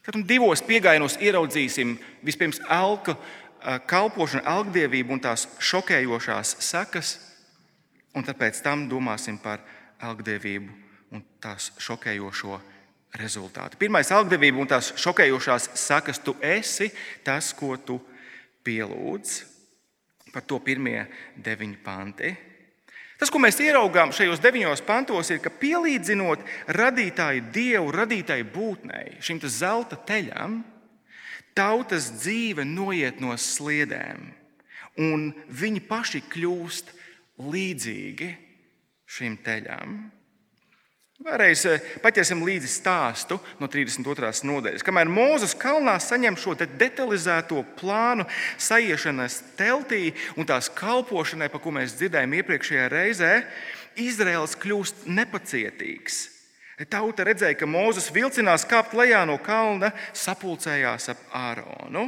Tad 0.00 0.16
divos 0.24 0.62
piegājienos 0.64 1.18
ieraudzīsim 1.20 1.96
vispirms 2.24 2.60
elka 2.70 3.16
kalpošanu, 3.90 4.46
elgdievību 4.48 5.16
un 5.16 5.20
tās 5.20 5.44
šokējošās 5.60 6.54
sekas, 6.64 7.18
un 8.16 8.24
pēc 8.24 8.62
tam 8.64 8.86
domāsim 8.88 9.36
par 9.38 9.60
elgdievību 10.00 10.72
un 11.12 11.24
tās 11.42 11.70
šokējošo 11.82 12.60
rezultātu. 13.20 13.76
Pirmais- 13.76 14.10
elgdievība 14.16 14.60
un 14.62 14.66
tās 14.66 14.92
šokējošās 14.94 15.70
sekas. 15.74 16.18
Tu 16.18 16.36
esi 16.40 16.90
tas, 17.24 17.52
ko 17.52 17.76
tu 17.76 18.00
pielūdz. 18.64 19.44
Par 20.32 20.42
to 20.42 20.60
pirmie 20.60 21.06
deviņi 21.36 21.76
panti. 21.82 22.36
Tas, 23.20 23.28
ko 23.28 23.36
mēs 23.36 23.58
ieraugām 23.60 24.14
šajos 24.16 24.40
deviņos 24.40 24.80
pantos, 24.86 25.28
ir, 25.28 25.42
ka 25.44 25.52
pielīdzinot 25.52 26.40
radītāju 26.72 27.50
dievu, 27.52 27.90
radītāju 27.92 28.46
būtnei, 28.48 29.18
šim 29.20 29.42
zelta 29.44 29.98
teļam, 30.08 30.62
tautas 31.52 32.08
dzīve 32.22 32.64
noiet 32.64 33.20
no 33.20 33.36
sliedēm, 33.36 34.24
un 35.04 35.26
viņi 35.52 35.82
paši 35.84 36.22
kļūst 36.32 36.94
līdzīgi 37.44 38.30
šim 39.10 39.36
teļam. 39.44 40.00
Vēlreiz 41.20 41.66
eh, 41.68 41.82
paķersim 42.00 42.40
līdzi 42.48 42.68
stāstu 42.72 43.36
no 43.60 43.68
32. 43.68 44.30
nodaļas. 44.48 44.84
Kamēr 44.86 45.10
Mozus 45.12 45.52
kalnā 45.52 45.98
saņem 46.00 46.38
šo 46.40 46.54
detalizēto 46.56 47.60
plānu 47.76 48.24
sajiešanas 48.56 49.36
teltī 49.58 50.14
un 50.40 50.48
tās 50.48 50.70
kalpošanai, 50.72 51.50
par 51.52 51.60
ko 51.60 51.74
mēs 51.76 51.98
dzirdējām 51.98 52.38
iepriekšējā 52.38 52.86
reizē, 52.94 53.34
Izraels 54.00 54.56
kļūst 54.56 55.04
nepacietīgs. 55.12 56.22
Tauta 56.88 57.26
redzēja, 57.28 57.58
ka 57.60 57.68
Mozus 57.68 58.08
vilcinās 58.14 58.64
kāpt 58.64 58.96
lejā 58.96 59.20
no 59.28 59.36
kalna, 59.44 59.92
sapulcējās 60.16 61.12
ap 61.12 61.26
Āronu. 61.36 62.06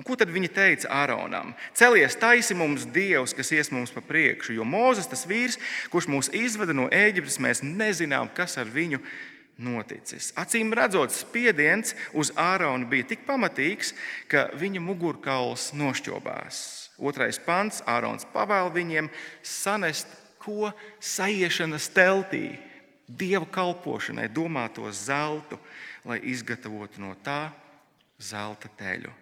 Un 0.00 0.06
ko 0.08 0.16
tad 0.16 0.30
viņi 0.32 0.48
teica 0.56 0.88
Āronam? 0.96 1.50
Celies, 1.76 2.14
taisi 2.16 2.54
mums 2.56 2.86
Dievs, 2.88 3.34
kas 3.36 3.50
ies 3.52 3.68
mums 3.68 3.90
pa 3.92 4.00
priekšu, 4.00 4.54
jo 4.56 4.64
Mozus, 4.64 5.10
tas 5.10 5.26
vīrs, 5.28 5.58
kurš 5.92 6.08
mūs 6.08 6.30
izveda 6.32 6.72
no 6.72 6.86
Ēģiptes, 6.88 7.36
mēs 7.44 7.60
nezinām, 7.60 8.30
kas 8.32 8.56
ar 8.56 8.70
viņu 8.72 9.02
noticis. 9.60 10.30
Acīm 10.40 10.72
redzot, 10.72 11.12
spiediens 11.12 11.92
uz 12.16 12.32
Āronu 12.32 12.88
bija 12.88 13.10
tik 13.12 13.28
pamatīgs, 13.28 13.92
ka 14.24 14.48
viņa 14.56 14.80
mugurkauls 14.80 15.74
nošķobās. 15.76 16.64
Otrais 16.96 17.36
pants- 17.44 17.84
Ārons 17.96 18.24
pavēl 18.32 18.72
viņiem 18.72 19.12
sanest 19.44 20.08
ko 20.40 20.72
sajiešanas 20.96 21.92
teltī, 21.92 22.56
dievu 23.04 23.44
kalpošanai 23.52 24.30
domāto 24.32 24.88
zeltu, 24.88 25.60
lai 26.08 26.22
izgatavotu 26.24 27.04
no 27.04 27.12
tā 27.20 27.50
zelta 28.16 28.72
teļu. 28.80 29.19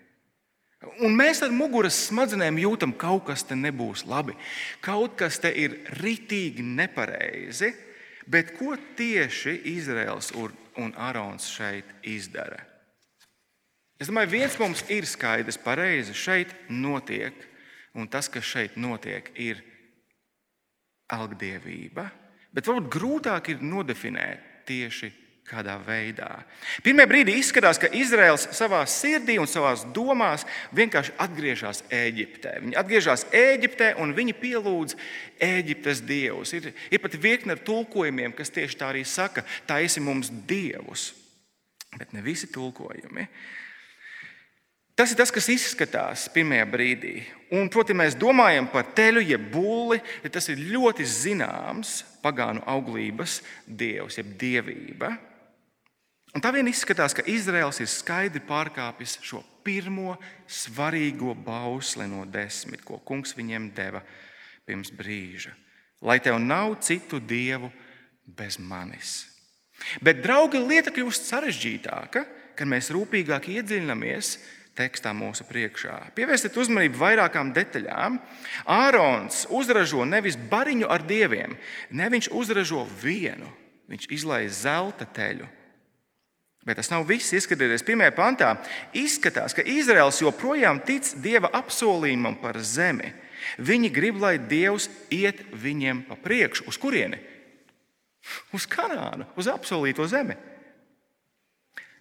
Un 1.03 1.17
mēs 1.19 1.41
ar 1.43 1.51
muguras 1.51 1.97
smadzenēm 2.07 2.61
jūtam, 2.63 2.93
ka 2.95 3.09
kaut 3.09 3.25
kas 3.33 3.43
te 3.47 3.57
nebūs 3.59 4.05
labi. 4.07 4.37
Kaut 4.85 5.17
kas 5.19 5.41
te 5.43 5.51
ir 5.51 5.75
ritīgi 5.99 6.63
nepareizi. 6.63 7.73
Bet 8.29 8.53
ko 8.59 8.77
tieši 8.99 9.57
Izraels 9.73 10.31
un 10.37 10.93
Arons 10.95 11.49
šeit 11.51 11.89
izdara? 12.07 12.61
Es 13.99 14.07
domāju, 14.07 14.31
viens 14.37 14.59
mums 14.61 14.85
ir 14.95 15.09
skaidrs, 15.11 15.59
pareizi 15.59 16.15
šeit 16.15 16.53
notiek, 16.71 17.35
un 17.99 18.07
tas, 18.07 18.29
kas 18.31 18.47
šeit 18.47 18.77
notiek, 18.79 19.33
ir 19.35 19.65
algdievība. 21.11 22.07
Bet 22.55 22.69
varbūt 22.69 22.93
grūtāk 22.95 23.51
ir 23.51 23.65
nodefinēt 23.65 24.69
tieši 24.69 25.11
kādā 25.49 25.77
veidā. 25.81 26.29
Pirmie 26.85 27.07
brīdī 27.09 27.39
izskatās, 27.39 27.81
ka 27.81 27.91
Izraels 27.97 28.47
savā 28.57 28.83
sirdī 28.89 29.39
un 29.41 29.49
savā 29.49 29.73
domās 29.95 30.45
vienkārši 30.77 31.15
atgriežas 31.25 31.83
Eģiptē. 31.93 32.59
Viņi 32.65 32.77
atgriežas 32.79 33.27
Eģiptē 33.35 33.95
un 34.03 34.13
viņi 34.17 34.37
pielūdz 34.43 34.99
Eģiptes 35.49 36.03
dievus. 36.05 36.53
Ir, 36.59 36.73
ir 36.93 37.03
pat 37.03 37.17
virkne 37.23 37.57
ar 37.57 37.63
tulkojumiem, 37.65 38.35
kas 38.37 38.53
tieši 38.55 38.81
tā 38.81 38.93
arī 38.93 39.07
saka, 39.09 39.47
taisi 39.69 40.05
mums 40.05 40.33
dievus. 40.49 41.13
Bet 41.97 42.13
ne 42.13 42.25
visi 42.25 42.51
tulkojumi. 42.53 43.25
Tas 44.99 45.13
ir 45.15 45.19
tas, 45.21 45.31
kas 45.31 45.47
izskatās 45.53 46.27
pirmajā 46.35 46.65
brīdī. 46.67 47.15
Un, 47.55 47.69
proti, 47.71 47.95
mēs 47.95 48.17
domājam 48.19 48.67
par 48.73 48.89
teļu, 48.99 49.23
jeb 49.23 49.45
būli. 49.53 50.01
Tas 50.35 50.51
ir 50.51 50.59
ļoti 50.75 51.07
zināms 51.07 52.01
pagānu 52.25 52.65
auglības 52.67 53.39
dievs, 53.65 54.19
jeb 54.19 54.35
dievība. 54.41 55.15
Un 56.37 56.45
tā 56.45 56.53
vien 56.53 56.69
izskatās, 56.69 57.15
ka 57.17 57.25
Izraels 57.31 57.81
ir 57.81 57.89
skaidri 57.89 58.43
pārkāpis 58.45 59.17
šo 59.25 59.41
pirmo 59.65 60.17
svarīgo 60.49 61.33
bausli 61.35 62.09
no 62.09 62.27
desmit, 62.29 62.85
ko 62.85 63.01
kungs 63.01 63.35
viņiem 63.37 63.71
deva 63.77 64.03
pirms 64.69 64.93
brīža. 64.93 65.55
Lai 66.05 66.19
tev 66.23 66.39
nav 66.43 66.77
citu 66.85 67.19
dievu 67.19 67.71
bez 68.25 68.59
manis. 68.61 69.25
Bet, 70.05 70.21
draugi, 70.23 70.61
lieta 70.61 70.93
kļūst 70.95 71.31
sarežģītāka, 71.31 72.25
kad 72.59 72.71
mēs 72.71 72.91
rūpīgāk 72.95 73.49
iedziļināmies 73.55 74.37
tekstā 74.79 75.15
mūsu 75.17 75.47
priekšā. 75.49 75.97
Pievērsiet 76.15 76.55
uzmanību 76.61 77.01
vairākām 77.01 77.51
detaļām. 77.57 78.19
Ārons 78.71 79.47
uzražo 79.55 80.05
nevis 80.07 80.37
bariņu 80.51 80.91
ar 80.91 81.07
dieviem, 81.07 81.57
ne 81.91 82.11
viņš 82.15 82.31
uzražo 82.37 82.85
vienu, 83.01 83.49
viņš 83.91 84.11
izlaiž 84.19 84.53
zelta 84.61 85.09
teļu 85.09 85.49
Bet 86.69 86.77
tas 86.77 86.91
nav 86.93 87.07
viss. 87.09 87.33
Ieskatieties, 87.33 87.85
pirmajā 87.87 88.13
pantā 88.13 88.51
izskatās, 88.93 89.55
ka 89.57 89.65
Izraels 89.65 90.21
joprojām 90.21 90.83
tic 90.85 91.15
Dieva 91.25 91.49
apsolījumam 91.57 92.37
par 92.43 92.59
zemi. 92.61 93.15
Viņi 93.57 93.89
grib, 93.95 94.19
lai 94.21 94.35
Dievs 94.37 94.91
iet 95.09 95.41
viņiem 95.57 96.05
pa 96.11 96.19
priekšu. 96.21 96.67
Uz 96.69 96.77
kurieni? 96.77 97.23
Uz 98.53 98.67
Kanānu, 98.69 99.25
uz 99.41 99.49
apsolīto 99.49 100.05
zemi. 100.11 100.37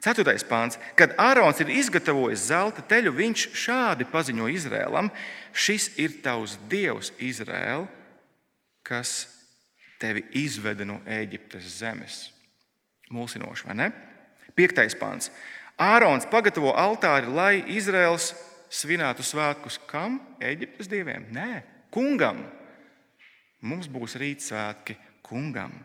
Ceturtais 0.03 0.43
pāns. 0.45 0.75
Kad 1.00 1.15
Ārons 1.15 1.62
ir 1.63 1.71
izgatavojis 1.74 2.50
zelta 2.51 2.83
teļu, 2.86 3.15
viņš 3.15 3.45
šādi 3.57 4.09
paziņo 4.12 4.50
Izrēlam: 4.51 5.09
Šis 5.55 5.93
ir 5.95 6.19
tavs 6.25 6.57
dievs, 6.69 7.13
Izrēl, 7.24 7.88
kas 8.83 9.29
tevi 10.01 10.25
izveda 10.44 10.85
no 10.85 11.00
Eģiptes 11.07 11.79
zemes. 11.79 12.20
Mulsinoši, 13.15 13.70
vai 13.72 13.79
ne? 13.79 13.89
Piektais 14.57 14.96
pāns. 14.98 15.29
Ārons 15.77 16.25
pagatavo 16.31 16.72
altāri, 16.74 17.29
lai 17.29 17.61
Izraels 17.77 18.31
svinētu 18.74 19.22
svētkus 19.25 19.77
kam? 19.89 20.17
Eģiptes 20.41 20.89
dieviem? 20.89 21.27
Nē, 21.33 21.61
kungam. 21.93 22.41
Mums 23.61 23.89
būs 23.89 24.17
rītsvētki 24.17 24.98
kungam. 25.25 25.75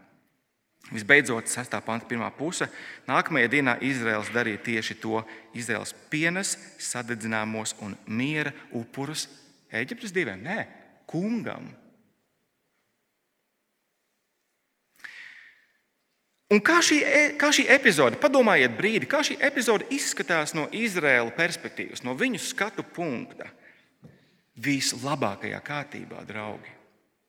Visbeidzot, 0.93 1.47
6. 1.47 1.77
panta 1.85 2.09
pirmā 2.09 2.33
puse. 2.35 2.67
Nākamajā 3.07 3.53
dienā 3.53 3.77
Izraels 3.85 4.33
darīja 4.35 4.65
tieši 4.67 4.97
to. 5.01 5.21
Izraels 5.55 5.95
pienes 6.11 6.57
sadedzināmos 6.83 7.77
un 7.85 7.95
miera 8.09 8.53
upurus 8.75 9.29
Eģiptes 9.73 10.13
dieviem? 10.13 10.43
Nē, 10.45 10.59
kungam. 11.09 11.71
Un 16.53 16.61
kā 16.61 16.83
šī, 16.85 16.99
e, 17.01 17.21
kā 17.41 17.49
šī 17.55 17.65
epizode, 17.73 18.19
padomājiet 18.21 18.75
brīdi, 18.77 19.09
kā 19.09 19.23
šī 19.25 19.39
epizode 19.41 19.87
izskatās 19.95 20.53
no 20.53 20.67
Izraēla 20.69 21.33
perspektīvas, 21.33 22.03
no 22.05 22.13
viņu 22.19 22.41
skatu 22.45 22.85
punkta. 22.85 23.49
Vislabākajā 24.61 25.61
kārtībā, 25.65 26.27
draugi. 26.29 26.75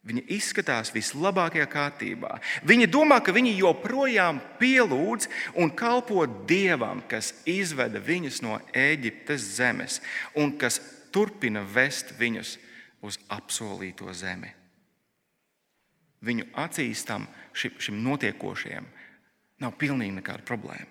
Viņi 0.04 0.26
izskatās 0.36 0.92
vislabākajā 0.92 1.64
kārtībā. 1.72 2.34
Viņi 2.68 2.90
domā, 2.92 3.22
ka 3.24 3.32
viņi 3.32 3.54
joprojām 3.62 4.42
pielūdz 4.60 5.30
un 5.56 5.72
kalpo 5.72 6.26
Dievam, 6.28 7.00
kas 7.08 7.32
izveda 7.48 8.02
viņus 8.04 8.42
no 8.44 8.58
Eģiptes 8.76 9.46
zemes 9.56 10.02
un 10.36 10.52
kas 10.60 10.82
turpina 11.16 11.64
vest 11.64 12.12
viņus 12.20 12.58
uz 13.00 13.20
apsolīto 13.32 14.12
zemi. 14.12 14.52
Viņu 16.24 16.50
acīs 16.60 17.06
tam 17.08 17.30
šim, 17.56 17.80
šim 17.80 18.04
notiekošajam 18.04 18.92
Nav 19.64 19.78
pilnīgi 19.80 20.18
nekāda 20.20 20.44
problēma. 20.48 20.90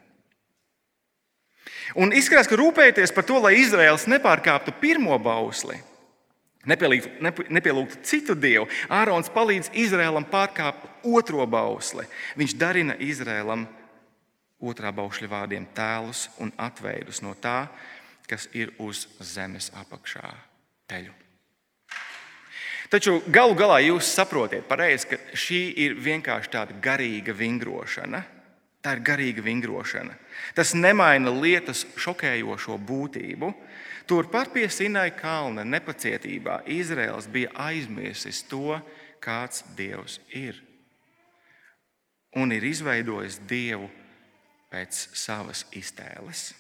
Un 1.99 2.13
izskatās, 2.17 2.49
ka 2.49 2.57
rūpēties 2.57 3.13
par 3.13 3.27
to, 3.29 3.39
lai 3.43 3.57
Izraels 3.61 4.07
nepārkāptu 4.09 4.75
pirmo 4.81 5.19
bausli, 5.21 5.77
nepielūgtu 6.65 8.01
citu 8.07 8.37
dievu, 8.39 8.69
Ārons 8.93 9.31
palīdz 9.35 9.73
Izraēlam 9.77 10.25
pārkāpt 10.31 11.05
otro 11.05 11.45
bausli. 11.51 12.07
Viņš 12.39 12.55
darina 12.59 12.97
Izraēlam 13.03 13.67
otrā 14.63 14.93
baušļa 14.95 15.29
vārdiem 15.29 15.67
tēlus 15.75 16.29
un 16.41 16.53
atveidus 16.57 17.21
no 17.25 17.35
tā, 17.35 17.67
kas 18.31 18.47
ir 18.57 18.73
uz 18.81 19.09
zemes 19.19 19.73
apakšā 19.83 20.31
teļu. 20.89 21.13
Taču 22.93 23.19
galu 23.33 23.57
galā 23.57 23.81
jūs 23.81 24.11
saprotat, 24.13 24.67
pareizi, 24.69 25.09
ka 25.09 25.19
šī 25.37 25.61
ir 25.81 25.97
vienkārši 25.97 26.53
tāda 26.53 26.77
garīga 26.85 27.35
vingrošana 27.35 28.21
Tā 28.83 28.97
ir 28.97 29.03
garīga 29.07 29.45
vingrošana. 29.47 30.17
Tas 30.59 30.75
nemaina 30.75 31.31
lietas 31.31 31.85
šokējošo 32.03 32.81
būtību. 32.83 33.53
Turpat 34.11 34.51
pie 34.55 34.67
Sinai 34.67 35.13
kalna 35.15 35.63
nepacietībā 35.63 36.65
Izraels 36.67 37.29
bija 37.31 37.53
aizmirsis 37.69 38.43
to, 38.51 38.81
kāds 39.23 39.63
Dievs 39.79 40.19
ir. 40.35 40.59
Un 42.35 42.51
ir 42.51 42.65
izveidojis 42.67 43.39
Dievu 43.47 43.87
pēc 44.73 45.07
savas 45.15 45.63
iztēles. 45.79 46.51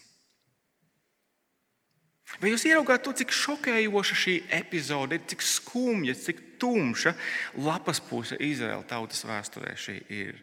Vai 2.41 2.53
jūs 2.53 2.65
ieraugāt 2.69 3.03
to, 3.05 3.13
cik 3.17 3.33
šokējoša 3.35 4.17
šī 4.17 4.35
epizode 4.57 5.19
ir, 5.19 5.25
cik 5.29 5.43
skumja, 5.45 6.15
cik 6.17 6.39
tumša 6.63 7.13
lapas 7.67 8.01
puse 8.01 8.39
Izraēla 8.41 8.87
tautas 8.89 9.25
vēsturē 9.27 9.75
šī 9.77 9.99
ir? 10.23 10.39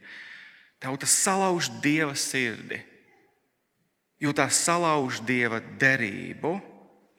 Tauta 0.79 1.05
salauž 1.05 1.67
dieva 1.83 2.15
sirdi, 2.15 2.79
jo 4.19 4.31
tā 4.31 4.47
salauž 4.47 5.19
dieva 5.27 5.59
derību. 5.59 6.55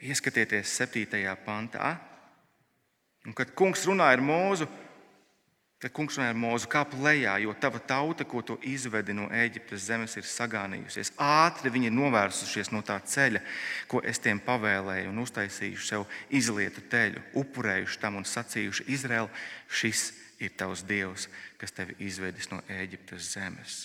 Ieskatieties 0.01 0.79
7. 0.81 1.05
pantā. 1.45 1.99
Un, 3.29 3.35
kad 3.37 3.51
kungs 3.53 3.83
runāja 3.85 4.17
ar 4.17 4.23
mūzu, 4.25 4.65
tad 5.77 5.93
kungs 5.93 6.17
runāja 6.17 6.33
ar 6.33 6.39
mūzu, 6.41 6.71
kāp 6.73 6.95
lejā, 7.05 7.35
jo 7.45 7.53
tava 7.61 7.83
tauta, 7.85 8.25
ko 8.25 8.41
tu 8.41 8.57
izvedi 8.65 9.13
no 9.13 9.27
Eģiptes 9.29 9.85
zemes, 9.91 10.17
ir 10.17 10.25
sagānījusies. 10.25 11.13
Ātri 11.21 11.69
viņi 11.75 11.91
ir 11.91 11.95
novērsušies 11.99 12.73
no 12.73 12.81
tā 12.81 12.97
ceļa, 13.05 13.45
ko 13.93 14.01
es 14.01 14.25
tiem 14.25 14.41
pavēlēju, 14.47 15.13
un 15.13 15.21
uztaisījuši 15.27 15.91
sev 15.91 16.09
izlietu 16.33 16.81
teļu, 16.89 17.27
upurējuši 17.45 18.01
tam 18.01 18.17
un 18.23 18.25
sacījuši: 18.25 18.89
Izraēl, 18.97 19.29
šis 19.69 20.07
ir 20.15 20.30
tavs 20.49 20.87
dievs, 20.89 21.29
kas 21.61 21.77
tevi 21.77 21.99
izvedis 22.01 22.49
no 22.51 22.63
Ēģiptes 22.73 23.35
zemes. 23.35 23.81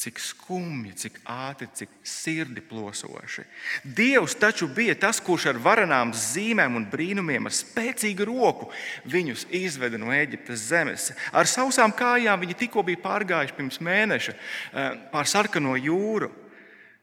cik 0.00 0.16
skumji, 0.22 0.94
cik 0.96 1.18
ātri, 1.28 1.66
cik 1.76 1.90
sirdi 2.06 2.62
plosoši. 2.64 3.42
Dievs 3.84 4.36
taču 4.40 4.68
bija 4.72 4.94
tas, 4.96 5.20
kurš 5.20 5.50
ar 5.50 5.60
varanām 5.60 6.14
zīmēm 6.16 6.78
un 6.78 6.86
brīnumiem, 6.88 7.44
ar 7.44 7.52
spēcīgu 7.52 8.24
roku 8.30 8.70
viņus 9.12 9.44
izveda 9.60 10.00
no 10.00 10.08
Eģiptes 10.14 10.64
zemes. 10.70 11.10
Ar 11.36 11.48
sausām 11.50 11.92
kājām 11.92 12.40
viņi 12.40 12.56
tikko 12.62 12.84
bija 12.86 13.02
pārgājuši 13.04 13.56
pirms 13.58 13.80
mēneša 13.84 14.36
eh, 14.36 14.94
pār 15.12 15.28
sarkano 15.28 15.76
jūru. 15.76 16.30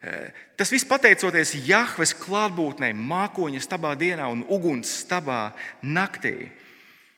Eh, 0.02 0.34
tas 0.58 0.74
viss 0.74 0.88
pateicoties 0.90 1.54
Jahves 1.68 2.16
klātbūtnei, 2.18 2.96
mākoņa 2.98 3.62
stabā 3.62 3.94
dienā 4.00 4.26
un 4.34 4.42
uguns 4.50 5.04
stabā 5.04 5.52
naktī. 5.86 6.50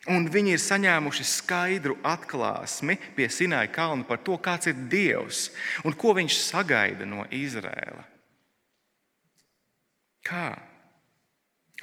Un 0.08 0.30
viņi 0.32 0.54
ir 0.56 0.62
saņēmuši 0.62 1.24
skaidru 1.28 1.98
atklāsmi 2.08 2.96
pie 3.16 3.26
Sinaja 3.28 3.68
kalna 3.68 4.06
par 4.08 4.22
to, 4.24 4.38
kāds 4.40 4.70
ir 4.70 4.78
Dievs 4.88 5.50
un 5.84 5.92
ko 5.92 6.14
viņš 6.16 6.38
sagaida 6.40 7.04
no 7.04 7.26
Izraēla. 7.28 8.06
Kā? 10.24 10.56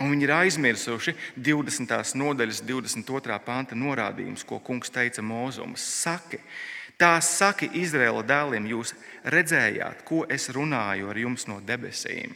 Un 0.02 0.14
viņi 0.14 0.26
ir 0.26 0.34
aizmirsuši 0.34 1.14
20. 1.38 1.94
nodaļas, 2.18 2.64
22. 2.66 3.38
panta 3.46 3.78
norādījumus, 3.78 4.46
ko 4.46 4.58
kungs 4.66 4.90
teica 4.94 5.22
Mozum. 5.26 5.76
Saki, 5.78 6.40
tā 6.98 7.16
saki 7.22 7.70
Izraēla 7.82 8.24
dēliem, 8.26 8.70
jūs 8.74 8.96
redzējāt, 9.30 10.02
ko 10.06 10.24
es 10.30 10.50
runāju 10.54 11.10
ar 11.14 11.22
jums 11.22 11.46
no 11.50 11.60
debesīm. 11.62 12.34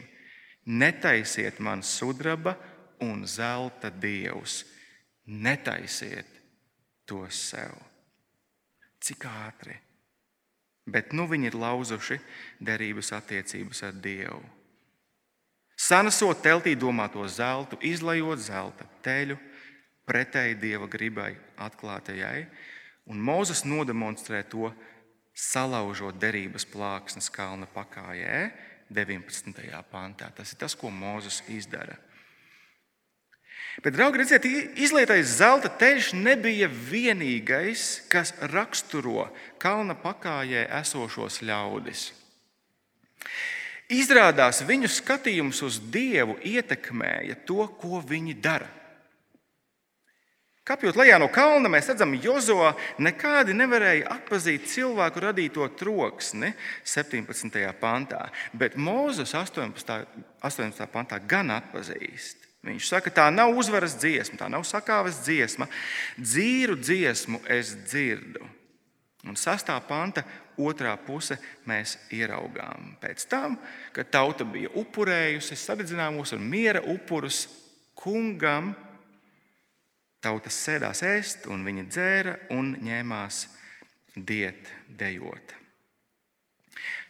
Netaisiet 0.66 1.58
man 1.58 1.82
sudraba 1.82 2.54
un 3.02 3.26
zelta 3.26 3.90
dievus 3.90 4.62
Netaisiet 5.26 6.28
to 7.06 7.26
sev. 7.30 7.76
Cik 9.02 9.26
ātri. 9.26 9.76
Bet 10.86 11.14
nu 11.14 11.28
viņi 11.30 11.52
ir 11.52 11.58
lauzuši 11.58 12.18
derības 12.62 13.12
attiecības 13.18 13.84
ar 13.86 13.94
Dievu. 14.02 14.42
Sanasot 15.82 16.44
teltī 16.46 16.76
domāto 16.78 17.24
zeltu, 17.26 17.78
izlaiot 17.82 18.40
zelta 18.42 18.86
teļu 19.02 19.38
pretēji 20.06 20.60
Dieva 20.62 20.90
gribai 20.92 21.32
atklātajai, 21.62 22.46
un 23.10 23.22
Mozus 23.22 23.64
nodemonstrē 23.66 24.44
to, 24.50 24.70
salaužot 25.34 26.18
derības 26.20 26.66
plāksnes 26.68 27.32
kalna 27.34 27.66
pakājē, 27.72 28.52
19. 28.92 29.64
pantā. 29.92 30.28
Tas 30.36 30.52
ir 30.52 30.60
tas, 30.60 30.76
ko 30.76 30.92
Mozus 30.92 31.40
izdara. 31.50 31.96
Bet, 33.80 33.96
draugi, 33.96 34.20
redziet, 34.20 34.46
izlietais 34.76 35.38
zelta 35.40 35.72
teļš 35.80 36.12
nebija 36.20 36.68
vienīgais, 36.68 38.04
kas 38.12 38.34
raksturo 38.52 39.30
kalna 39.62 39.96
pakājē 39.96 40.66
esošos 40.82 41.40
ļaudis. 41.48 42.10
Izrādās, 43.92 44.62
viņu 44.68 44.92
skatījums 44.92 45.64
uz 45.68 45.80
Dievu 45.92 46.38
ietekmēja 46.48 47.40
to, 47.48 47.64
ko 47.80 48.04
viņi 48.08 48.36
dara. 48.44 48.70
Kāpjot 50.68 50.96
lejā 51.00 51.18
no 51.20 51.26
kalna, 51.34 51.72
mēs 51.74 51.90
redzam, 51.90 52.14
Jozo 52.22 52.70
nekādi 53.02 53.56
nevarēja 53.58 54.12
atpazīt 54.14 54.68
cilvēku 54.70 55.24
radīto 55.24 55.66
troksni 55.80 56.52
17. 56.86 57.58
pantā, 57.82 58.28
bet 58.54 58.78
Mozus 58.78 59.34
18. 59.36 59.98
18. 60.46 60.88
pantā 60.94 61.18
gan 61.28 61.50
atpazīst. 61.58 62.41
Viņš 62.62 62.88
saka, 62.92 63.10
tā 63.10 63.26
nav 63.34 63.56
uzvaras 63.58 63.96
dziesma, 63.98 64.38
tā 64.38 64.48
nav 64.52 64.66
sakāves 64.70 65.24
dziesma. 65.26 65.66
Dzīru 66.22 66.78
dziesmu 66.78 67.42
es 67.50 67.74
dzirdu. 67.88 68.46
Un 69.26 69.38
sastā 69.38 69.76
panta 69.86 70.24
otrā 70.62 70.94
puse 71.02 71.38
mēs 71.70 71.96
ieraugām. 72.14 72.96
Pēc 73.02 73.26
tam, 73.30 73.58
kad 73.94 74.10
tauta 74.14 74.46
bija 74.46 74.72
upurējusi 74.82 75.58
sadedzināmos 75.58 76.34
un 76.38 76.46
miera 76.50 76.82
upurus 76.90 77.44
kungam, 77.98 78.74
tauta 80.22 80.54
sēdās 80.54 81.02
ēst, 81.06 81.50
un 81.50 81.66
viņi 81.66 81.88
dzēra 81.90 82.36
un 82.58 82.76
ņēmās 82.82 83.46
diet, 84.16 84.70
dejot. 84.98 85.61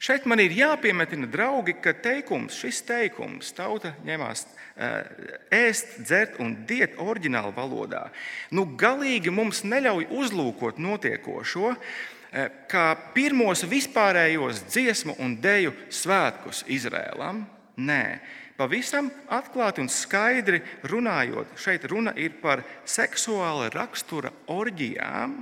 Šeit 0.02 0.24
man 0.26 0.42
ir 0.42 0.54
jāpiemetina, 0.58 1.28
draugi, 1.30 1.76
ka 1.78 1.92
teikums, 1.94 2.56
šis 2.58 2.80
teikums, 2.88 3.52
tauta 3.54 3.92
ņemās 4.02 4.48
eh, 4.50 5.12
ēst, 5.54 6.00
dzert 6.08 6.40
un 6.42 6.56
diet 6.66 6.96
oriģinālā 6.98 7.52
valodā, 7.54 8.08
nu 8.58 8.66
galīgi 8.82 9.30
mums 9.30 9.62
neļauj 9.62 10.08
uzlūkot 10.24 10.82
notiekošo 10.82 11.76
eh, 11.76 12.50
kā 12.72 12.88
pirmos 13.14 13.62
vispārējos 13.70 14.64
dziesmu 14.72 15.20
un 15.22 15.38
deju 15.44 15.76
svētkus 15.94 16.66
Izrēlam. 16.66 17.46
Nē, 17.82 18.04
Pavisam 18.62 19.08
atklāti 19.34 19.82
un 19.82 19.88
skaidri 19.90 20.60
runājot, 20.86 21.56
šeit 21.58 21.88
runa 21.90 22.12
ir 22.14 22.36
par 22.44 22.62
seksuāla 22.86 23.72
rakstura 23.74 24.30
orģijām, 24.54 25.34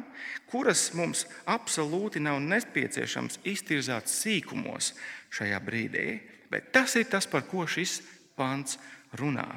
kuras 0.50 0.90
mums 0.98 1.26
absolūti 1.50 2.22
nav 2.22 2.40
nepieciešams 2.44 3.40
iztirzāt 3.48 4.10
sīkumos 4.10 4.94
šajā 5.34 5.60
brīdī. 5.64 6.06
Bet 6.50 6.72
tas 6.74 6.96
ir 6.98 7.06
tas, 7.10 7.28
par 7.30 7.46
ko 7.46 7.68
šis 7.70 8.00
pants 8.38 8.80
runā. 9.18 9.48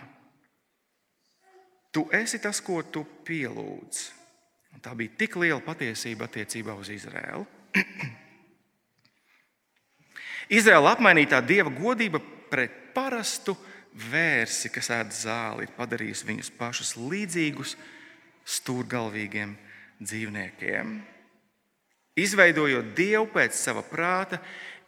Tu 1.92 2.05
esi 2.16 2.40
tas, 2.40 2.61
ko 2.64 2.83
tu 2.85 3.05
pielūdz. 3.24 4.02
Un 4.72 4.81
tā 4.85 4.94
bija 4.96 5.12
tik 5.24 5.37
liela 5.40 5.61
patiesība 5.64 6.28
attiecībā 6.28 6.76
uz 6.76 6.88
Izraēlu. 6.92 7.44
Izraēla 10.59 10.94
apmainītā 10.96 11.40
dieva 11.44 11.72
godība 11.72 12.20
pret 12.52 12.92
parastu 12.96 13.57
vērsi, 13.92 14.70
kas 14.72 14.88
ēd 14.92 15.12
zāli, 15.16 15.66
ir 15.66 15.76
padarījis 15.76 16.24
viņus 16.28 16.50
pašus 16.57 16.94
līdzīgus 16.96 17.76
stūrgalvīgiem 18.57 19.55
dzīvniekiem. 20.07 20.93
Izveidojot 22.21 22.93
dievu 22.97 23.31
pēc 23.33 23.57
sava 23.57 23.85
prāta, 23.87 24.41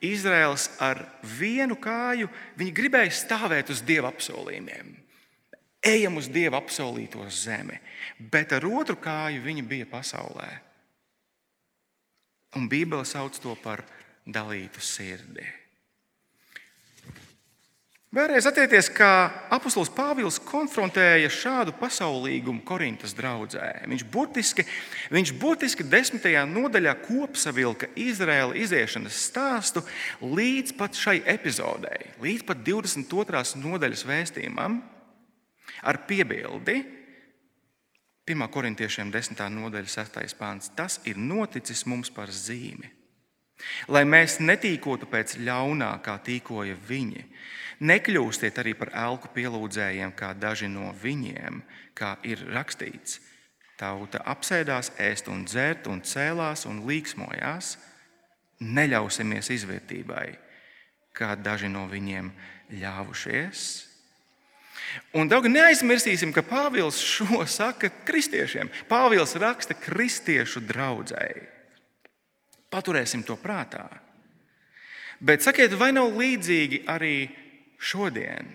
Izraels 0.05 0.69
ar 0.85 1.01
vienu 1.39 1.79
kāju 1.81 2.29
gribēja 2.77 3.15
stāvēt 3.15 3.73
uz 3.73 3.81
dieva 3.87 4.11
apsolījumiem. 4.13 4.93
Ejam 5.85 6.17
uz 6.21 6.29
dieva 6.33 6.61
apsolīto 6.61 7.25
zemi, 7.29 7.77
bet 8.19 8.53
ar 8.57 8.65
otru 8.69 8.97
kāju 9.01 9.43
viņi 9.45 9.65
bija 9.69 9.89
pasaulē. 9.89 10.49
Un 12.57 12.69
Bībele 12.71 13.05
sauc 13.09 13.37
to 13.41 13.57
par 13.61 13.83
dalītu 14.25 14.81
sirdi. 14.81 15.45
Vēlreiz 18.15 18.47
atcerieties, 18.47 18.87
kā 18.95 19.27
apustulis 19.51 19.89
Pāvils 19.91 20.37
konfrontēja 20.47 21.27
šādu 21.35 21.73
pasaulīgumu 21.81 22.63
Korintas 22.63 23.11
draudzē. 23.19 23.73
Viņš 23.91 24.05
burtiski, 24.13 24.63
viņš 25.11 25.33
burtiski 25.41 25.87
desmitajā 25.91 26.45
nodaļā 26.47 26.93
kopsavilka 27.09 27.89
Izraēla 27.99 28.55
iziešanas 28.63 29.19
stāstu 29.19 29.83
līdz 30.23 30.77
pat 30.79 30.95
šai 30.95 31.17
epizodei, 31.35 32.13
līdz 32.23 32.47
pat 32.47 32.63
22. 32.63 33.43
nodaļas 33.65 34.07
vēstījumam, 34.07 34.79
ar 35.83 36.05
piebildi. 36.07 36.85
1. 38.31 38.51
korintiešiem 38.55 39.11
10. 39.11 39.43
nodaļa, 39.59 39.91
6. 39.91 40.39
pāns. 40.39 40.71
Tas 40.79 41.03
ir 41.03 41.19
noticis 41.19 41.83
mums 41.91 42.15
par 42.15 42.31
zīmi. 42.31 42.94
Lai 43.89 44.05
mēs 44.09 44.39
netīkotu 44.41 45.09
pēc 45.11 45.39
ļaunā, 45.45 45.93
kā 46.05 46.19
tīkoja 46.25 46.77
viņi, 46.89 47.25
Nekļūstiet 47.83 48.59
arī 48.63 48.75
par 48.79 48.93
elku 48.95 49.29
pielūdzējiem, 49.35 50.13
kā 50.15 50.31
daži 50.39 50.71
no 50.71 50.93
viņiem, 51.03 51.63
kā 51.97 52.15
ir 52.23 52.41
rakstīts. 52.55 53.19
Tauta 53.77 54.21
apsēdās, 54.31 54.93
ēst 55.03 55.29
un 55.29 55.43
dzert, 55.49 55.89
un 55.91 56.01
cēlās 56.07 56.65
un 56.71 56.85
līksmojās. 56.87 57.75
Neļausimies 58.63 59.51
izvērtībai, 59.51 60.29
kā 61.13 61.35
daži 61.35 61.69
no 61.69 61.89
viņiem 61.91 62.31
ļāvušies. 62.79 63.65
Un 65.19 65.27
daudz 65.29 65.51
neaizmirsīsim, 65.51 66.31
ka 66.33 66.45
Pāvils 66.47 67.01
šo 67.03 67.43
saka 67.51 67.91
kristiešiem. 68.07 68.71
Pāvils 68.87 69.35
raksta 69.43 69.75
kristiešu 69.75 70.63
draugai. 70.63 71.54
Paturēsim 72.75 73.23
to 73.23 73.39
prātā. 73.39 73.87
Bet 75.23 75.45
sakiet, 75.47 75.77
vai 75.79 75.93
nav 75.95 76.11
līdzīgi 76.19 76.83
arī 76.91 77.29
šodien. 77.79 78.51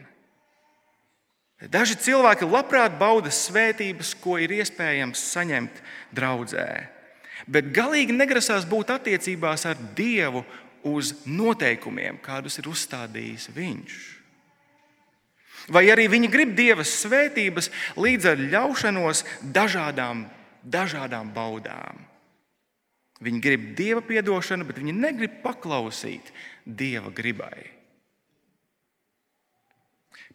Daži 1.72 1.98
cilvēki 2.00 2.48
labprāt 2.48 2.96
bauda 3.00 3.32
svētības, 3.32 4.14
ko 4.20 4.38
ir 4.40 4.54
iespējams 4.60 5.24
saņemt 5.34 5.82
draudzē, 6.16 6.68
bet 7.48 7.74
galīgi 7.76 8.16
negrasās 8.16 8.68
būt 8.68 8.94
attiecībās 8.96 9.66
ar 9.68 9.80
Dievu 9.96 10.46
uz 10.88 11.12
noteikumiem, 11.28 12.22
kādus 12.24 12.62
ir 12.62 12.70
uzstādījis 12.72 13.50
Viņš. 13.56 13.98
Vai 15.70 15.84
arī 15.92 16.08
viņi 16.10 16.30
grib 16.32 16.56
Dieva 16.56 16.86
svētības 16.88 17.68
līdz 18.00 18.32
ar 18.32 18.46
ļaušanos 18.56 19.26
dažādām, 19.44 20.24
dažādām 20.64 21.34
baudām. 21.36 22.09
Viņi 23.20 23.42
grib 23.44 23.66
dieva 23.76 24.00
atdošanu, 24.02 24.68
bet 24.68 24.80
viņi 24.80 24.96
negrib 24.96 25.42
paklausīt 25.44 26.32
dieva 26.64 27.12
gribai. 27.12 27.68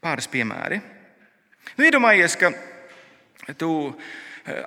Pāris 0.05 0.29
piemēri. 0.29 0.83
Nu, 1.79 1.87
iedomājies, 1.87 2.37
ka 2.37 2.53
tu 3.57 3.71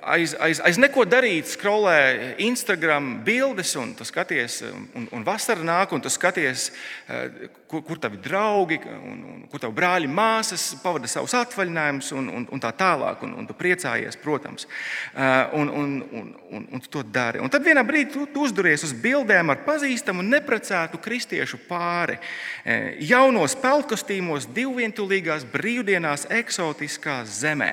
aiz, 0.02 0.34
aiz, 0.42 0.58
aiz 0.64 0.78
neko 0.80 1.04
darīt, 1.06 1.46
skrolē 1.52 2.34
Instagram 2.42 3.20
bildes, 3.26 3.70
un 3.78 3.94
tu 3.94 4.06
skaties, 4.06 4.60
un, 4.66 5.06
un 5.14 5.26
vasara 5.26 5.62
nāk, 5.62 5.94
un 5.94 6.02
tu 6.02 6.10
skaties, 6.10 6.68
eh, 7.06 7.48
kur, 7.68 7.82
kur 7.84 7.98
tavi 8.00 8.16
draugi, 8.16 8.80
un, 8.88 9.18
un 9.32 9.42
kur 9.50 9.60
tavi 9.60 9.76
brāļi, 9.76 10.08
māsas 10.10 10.70
pavada 10.82 11.08
savus 11.10 11.34
atvaļinājumus, 11.36 12.10
un, 12.16 12.30
un, 12.32 12.46
un 12.54 12.62
tā 12.62 12.70
tālāk. 12.76 13.22
Un, 13.26 13.34
un 13.38 13.48
tu 13.48 13.56
priecājies, 13.58 14.16
protams, 14.22 14.66
eh, 15.14 15.54
un, 15.58 15.68
un, 15.68 15.92
un, 16.20 16.30
un, 16.56 16.66
un 16.72 16.84
tu 16.84 16.92
to 16.96 17.04
dari. 17.04 17.42
Un 17.44 17.52
tad 17.52 17.66
vienā 17.66 17.84
brīdī 17.86 18.14
tu, 18.14 18.24
tu 18.32 18.46
uzduries 18.48 18.84
uz 18.86 18.94
bildēm 18.96 19.52
ar 19.52 19.62
pazīstamu 19.66 20.24
neprecētu 20.24 21.00
kristiešu 21.04 21.60
pāri. 21.68 22.18
Eh, 22.64 22.96
jaunos 23.10 23.56
peltkostīmos, 23.60 24.48
divvientulīgās 24.56 25.46
brīvdienās, 25.52 26.28
eksotiskā 26.40 27.20
zemē. 27.28 27.72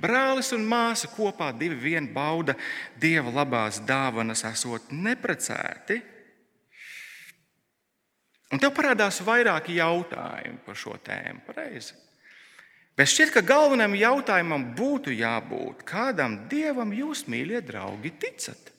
Brālis 0.00 0.54
un 0.54 0.66
māsa 0.68 1.10
kopā 1.10 1.50
divi 1.58 1.78
vien 1.90 2.08
bauda 2.14 2.54
dieva 3.00 3.34
labās 3.42 3.82
dāvanas, 3.84 4.46
esot 4.46 4.92
neprecēti. 4.94 6.13
Un 8.52 8.60
tev 8.60 8.74
parādās 8.76 9.22
vairāki 9.24 9.78
jautājumi 9.78 10.60
par 10.66 10.76
šo 10.78 10.98
tēmu. 11.04 11.40
Pareizi. 11.46 11.96
Bet 12.94 13.10
šķiet, 13.10 13.32
ka 13.34 13.42
galvenajam 13.42 13.96
jautājumam 13.98 14.68
būtu 14.76 15.14
jābūt, 15.16 15.82
kādam 15.88 16.44
dievam 16.50 16.92
jūs, 16.94 17.24
mīļie 17.30 17.64
draugi, 17.66 18.12
ticat? 18.22 18.70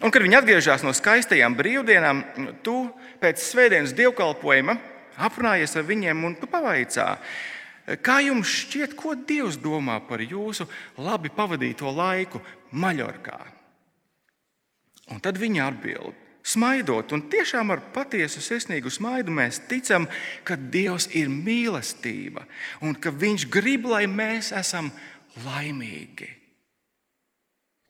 Un, 0.00 0.12
kad 0.12 0.24
viņi 0.24 0.36
atgriežas 0.40 0.84
no 0.84 0.92
skaistajām 0.96 1.56
brīvdienām, 1.56 2.20
tu 2.64 2.74
pēc 3.20 3.40
svētdienas 3.40 3.96
dievkalpojuma 3.96 4.76
aprunājies 5.20 5.76
ar 5.76 5.88
viņiem 5.88 6.28
un 6.28 6.36
tu 6.40 6.48
pavaicā, 6.48 7.08
Kā 7.98 8.20
jums 8.22 8.46
šķiet, 8.46 8.94
ko 8.94 9.16
Dievs 9.18 9.56
domā 9.58 9.96
par 10.06 10.22
jūsu 10.22 10.68
labi 11.02 11.30
pavadīto 11.34 11.90
laiku 11.90 12.38
Maļorkā? 12.70 13.38
Un 15.10 15.18
tad 15.18 15.40
viņa 15.40 15.64
atbild, 15.66 16.14
smaidot, 16.46 17.12
un 17.12 17.26
tiešām 17.30 17.72
ar 17.74 17.82
patiesu 17.94 18.42
sirsnīgu 18.44 18.90
smaidu 18.92 19.32
mēs 19.34 19.62
ticam, 19.70 20.08
ka 20.44 20.56
Dievs 20.56 21.10
ir 21.16 21.30
mīlestība 21.32 22.46
un 22.84 22.94
ka 22.96 23.12
Viņš 23.12 23.46
grib, 23.52 23.88
lai 23.90 24.06
mēs 24.10 24.52
esam 24.56 24.90
laimīgi. 25.44 26.30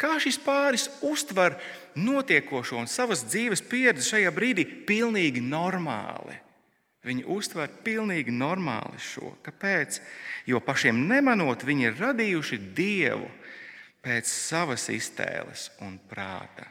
Kā 0.00 0.14
šis 0.16 0.38
pāris 0.40 0.86
uztver 1.04 1.58
notiekošo 1.98 2.78
un 2.80 2.88
savas 2.88 3.20
dzīves 3.26 3.60
pieredzi 3.68 4.14
šajā 4.14 4.30
brīdī, 4.32 4.64
pilnīgi 4.88 5.42
normāli. 5.44 6.38
Viņi 7.04 7.26
uztver 7.32 7.68
pilnīgi 7.84 8.32
normāli 8.32 9.00
šo. 9.00 9.34
Kāpēc? 9.44 10.00
Jo 10.48 10.60
pašiem 10.64 11.04
nemanot, 11.08 11.64
viņi 11.64 11.88
ir 11.88 12.00
radījuši 12.00 12.60
dievu 12.76 13.28
pēc 14.04 14.28
savas 14.28 14.88
iztēles 14.92 15.68
un 15.84 15.98
prāta. 16.08 16.68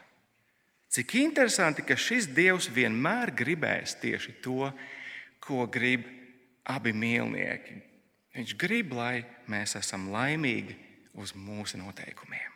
Cik 0.90 1.14
interesanti, 1.20 1.84
ka 1.86 1.94
šis 1.94 2.26
dievs 2.34 2.66
vienmēr 2.74 3.30
gribēs 3.38 3.94
tieši 4.02 4.40
to, 4.42 4.72
ko 5.38 5.66
grib 5.70 6.02
abi 6.66 6.90
mīlnieki. 6.90 7.76
Viņš 8.34 8.54
grib, 8.58 8.94
lai 8.98 9.22
mēs 9.50 9.76
esam 9.78 10.08
laimīgi 10.10 10.74
uz 11.14 11.30
mūsu 11.34 11.78
noteikumiem. 11.78 12.48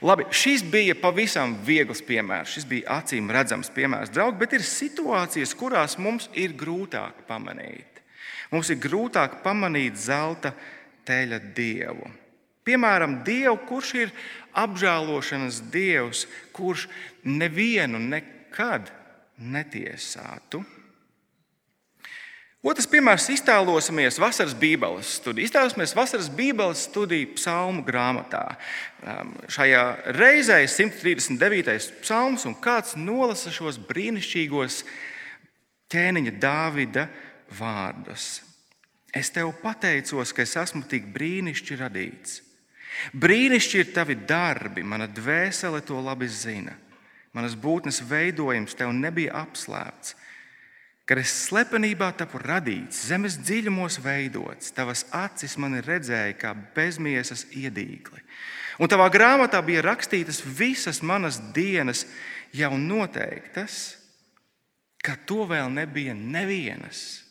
Labi, 0.00 0.24
šis 0.32 0.62
bija 0.64 0.94
pavisam 0.96 1.52
viegls 1.66 2.00
piemērs. 2.04 2.54
Šis 2.56 2.64
bija 2.68 2.96
acīm 3.02 3.28
redzams 3.32 3.68
piemērs, 3.74 4.12
draugi, 4.14 4.40
bet 4.40 4.56
ir 4.56 4.64
situācijas, 4.64 5.52
kurās 5.58 5.98
mums 6.00 6.30
ir 6.32 6.56
grūtāk 6.56 7.26
pamanīt. 7.28 8.00
Mums 8.54 8.72
ir 8.72 8.80
grūtāk 8.80 9.42
pamanīt 9.44 10.00
zelta 10.00 10.54
teļa 11.08 11.42
dievu. 11.56 12.08
Piemēram, 12.68 13.22
Dievu, 13.24 13.56
kurš 13.64 13.94
ir 13.96 14.10
apžēlošanas 14.58 15.62
dievs, 15.72 16.26
kurš 16.56 16.88
nevienu 17.24 18.00
nekad 18.02 18.90
netiesātu. 19.38 20.64
Otrs 22.58 22.88
piemērs- 22.90 23.28
iztēlosimies 23.36 24.18
vasaras 24.18 24.54
Bībeles 24.58 25.12
studiju. 25.20 25.46
Iztēlosimies 25.46 25.94
vasaras 25.94 26.28
Bībeles 26.28 26.88
studiju 26.88 27.36
psalmu 27.36 27.84
grāmatā. 27.86 28.56
Um, 29.02 29.36
šajā 29.46 29.84
reizē 30.16 30.62
ir 30.64 30.68
139. 30.68 31.92
psalms, 32.02 32.44
un 32.44 32.56
kāds 32.56 32.96
nolasa 32.98 33.54
šos 33.54 33.78
brīnišķīgos 33.78 34.82
ķēniņa 35.88 36.34
Dāvida 36.42 37.08
vārdus. 37.54 38.42
Es 39.14 39.30
tev 39.30 39.54
pateicos, 39.62 40.34
ka 40.34 40.42
es 40.42 40.56
esmu 40.56 40.82
tik 40.88 41.06
brīnišķīgi 41.14 41.78
radīts. 41.78 42.47
Brīnišķīgi 43.14 43.84
ir 43.84 43.92
tavi 43.94 44.16
darbi, 44.28 44.82
mana 44.82 45.06
dvēsele 45.06 45.80
to 45.86 46.00
labi 46.02 46.28
zina. 46.28 46.74
Manas 47.36 47.54
būtnes 47.58 48.00
veidojums 48.08 48.74
tev 48.74 48.92
nebija 48.96 49.36
apslēpts 49.44 50.16
kad 51.08 51.16
es 51.22 51.32
slepenībā 51.46 52.10
tapu 52.20 52.36
radīts, 52.42 53.06
zemes 53.08 53.38
dziļumos 53.40 53.96
veidots, 54.04 54.74
tavas 54.76 55.06
acis 55.16 55.56
mani 55.56 55.80
redzēja 55.80 56.34
kā 56.36 56.52
bezmiesas 56.76 57.46
iedīgli. 57.56 58.20
Un 58.78 58.90
tavā 58.92 59.08
grāmatā 59.10 59.62
bija 59.64 59.86
rakstītas 59.86 60.42
visas 60.44 61.00
manas 61.00 61.40
dienas, 61.56 62.04
jau 62.52 62.74
noteiktas, 62.76 63.96
ka 65.00 65.16
to 65.24 65.46
vēl 65.48 65.72
nebija 65.72 66.12
nevienas. 66.12 67.24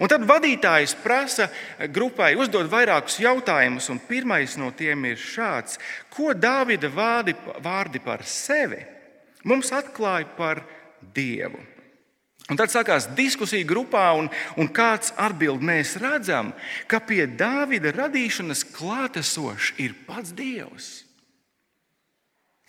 Un 0.00 0.10
tad 0.10 0.24
vadītājs 0.28 0.94
prasa 1.02 1.48
grupai 1.92 2.32
uzdot 2.38 2.70
vairākus 2.70 3.18
jautājumus, 3.22 3.88
un 3.92 4.00
pirmais 4.06 4.56
no 4.60 4.70
tiem 4.76 5.08
ir 5.10 5.18
šāds: 5.18 5.80
Ko 6.12 6.32
Dāvida 6.34 6.90
vārdi, 6.92 7.34
vārdi 7.64 8.02
par 8.02 8.24
sevi 8.26 8.80
mums 9.44 9.72
atklāja 9.74 10.28
par 10.36 10.62
Dievu? 11.14 11.60
Un 12.50 12.58
tad 12.58 12.72
sākās 12.72 13.06
diskusija 13.16 13.64
grupā, 13.66 14.08
un, 14.18 14.26
un 14.58 14.68
kāds 14.74 15.12
atbild, 15.20 15.62
mēs 15.62 15.94
redzam, 16.02 16.50
ka 16.90 16.98
pie 17.00 17.24
Dāvida 17.26 17.92
radīšanas 17.94 18.64
klātesošs 18.74 19.76
ir 19.80 19.94
pats 20.08 20.34
Dievs. 20.36 20.90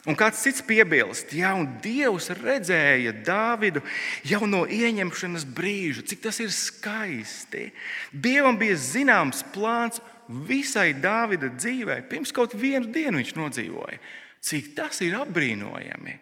Un 0.04 0.18
kāds 0.20 0.42
cits 0.44 0.60
piebilst, 0.68 1.32
ja 1.32 1.54
Dievs 1.84 2.28
redzēja 2.36 3.14
Dāvidu 3.24 3.80
jau 4.28 4.42
no 4.50 4.66
ieņemšanas 4.68 5.46
brīža, 5.56 6.04
cik 6.12 6.26
tas 6.26 6.42
ir 6.44 6.52
skaisti. 6.52 7.70
Dievam 8.12 8.60
bija 8.60 8.76
zināms 8.76 9.46
plāns 9.56 10.04
visai 10.28 10.92
Dāvida 10.92 11.54
dzīvei, 11.56 12.02
pirms 12.12 12.36
kaut 12.36 12.52
vienu 12.52 12.92
dienu 12.92 13.22
viņš 13.22 13.34
nodzīvoja. 13.40 14.02
Cik 14.44 14.74
tas 14.76 15.00
ir 15.06 15.16
apbrīnojami! 15.22 16.20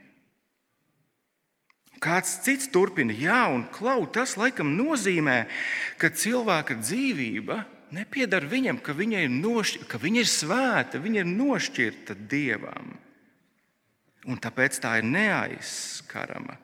Kāds 2.01 2.39
cits 2.45 2.69
turpina, 2.73 3.13
jā, 3.13 3.43
un 3.53 3.67
klau, 3.73 4.07
tas 4.09 4.33
laikam 4.37 4.73
nozīmē, 4.77 5.43
ka 6.01 6.09
cilvēka 6.09 6.79
dzīvība 6.81 7.59
nepiedara 7.93 8.49
viņam, 8.49 8.79
ka 8.81 8.93
viņa 8.97 9.25
ir, 9.25 9.33
nošķir, 9.33 9.85
ka 9.89 10.01
viņa 10.01 10.21
ir 10.21 10.29
svēta, 10.29 11.01
viņa 11.01 11.21
ir 11.21 11.29
nošķirta 11.29 12.17
dievam. 12.29 13.00
Un 14.29 14.37
tāpēc 14.37 14.77
tā 14.83 14.99
ir 14.99 15.07
neaizskarama. 15.07 16.57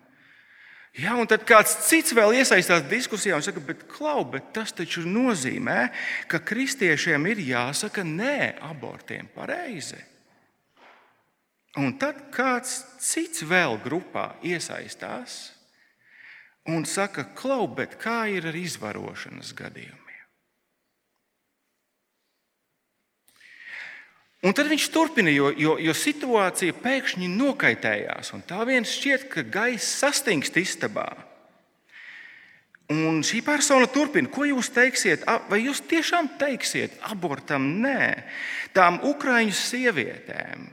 Jā, 0.98 1.13
un 1.13 1.30
tad 1.30 1.43
kāds 1.46 1.76
cits 1.86 2.13
vēl 2.17 2.39
iesaistās 2.39 2.86
diskusijā 2.89 3.38
un 3.38 3.46
saka, 3.46 3.62
bet, 3.62 3.84
klau, 3.91 4.24
bet 4.26 4.50
tas 4.54 4.74
taču 4.74 5.04
nozīmē, 5.06 5.91
ka 6.30 6.41
kristiešiem 6.41 7.28
ir 7.30 7.41
jāsaka 7.52 8.06
nē 8.06 8.58
abortiem 8.65 9.30
pareizi. 9.36 10.00
Un 11.78 11.93
tad 12.02 12.32
kāds 12.34 12.80
cits 13.04 13.46
vēl 13.46 13.78
grupā 13.84 14.32
iesaistās 14.41 15.38
un 16.74 16.88
saka, 16.89 17.28
klau, 17.38 17.67
bet 17.70 18.00
kā 18.02 18.24
ir 18.34 18.50
ar 18.50 18.58
izvarošanas 18.58 19.54
gadījumiem? 19.58 20.07
Un 24.48 24.56
tad 24.56 24.70
viņš 24.72 24.86
turpina, 24.94 25.32
jo, 25.34 25.50
jo, 25.60 25.74
jo 25.82 25.94
situācija 25.98 26.76
pēkšņi 26.80 27.28
nokaitējās. 27.34 28.32
Tā 28.48 28.62
viens 28.70 28.94
šķiet, 28.96 29.26
ka 29.34 29.44
gaisa 29.44 30.08
sastingst 30.08 30.56
istabā. 30.62 31.10
Un 32.94 33.20
šī 33.28 33.42
persona 33.44 33.90
turpina, 33.92 34.32
ko 34.32 34.46
jūs 34.48 34.70
teiksiet? 34.72 35.26
Vai 35.52 35.66
jūs 35.66 35.82
tiešām 35.90 36.38
teiksiet 36.40 36.96
abortam 37.10 37.66
nē 37.84 38.24
tām 38.72 39.02
ukraiņu 39.04 39.52
sievietēm, 39.52 40.70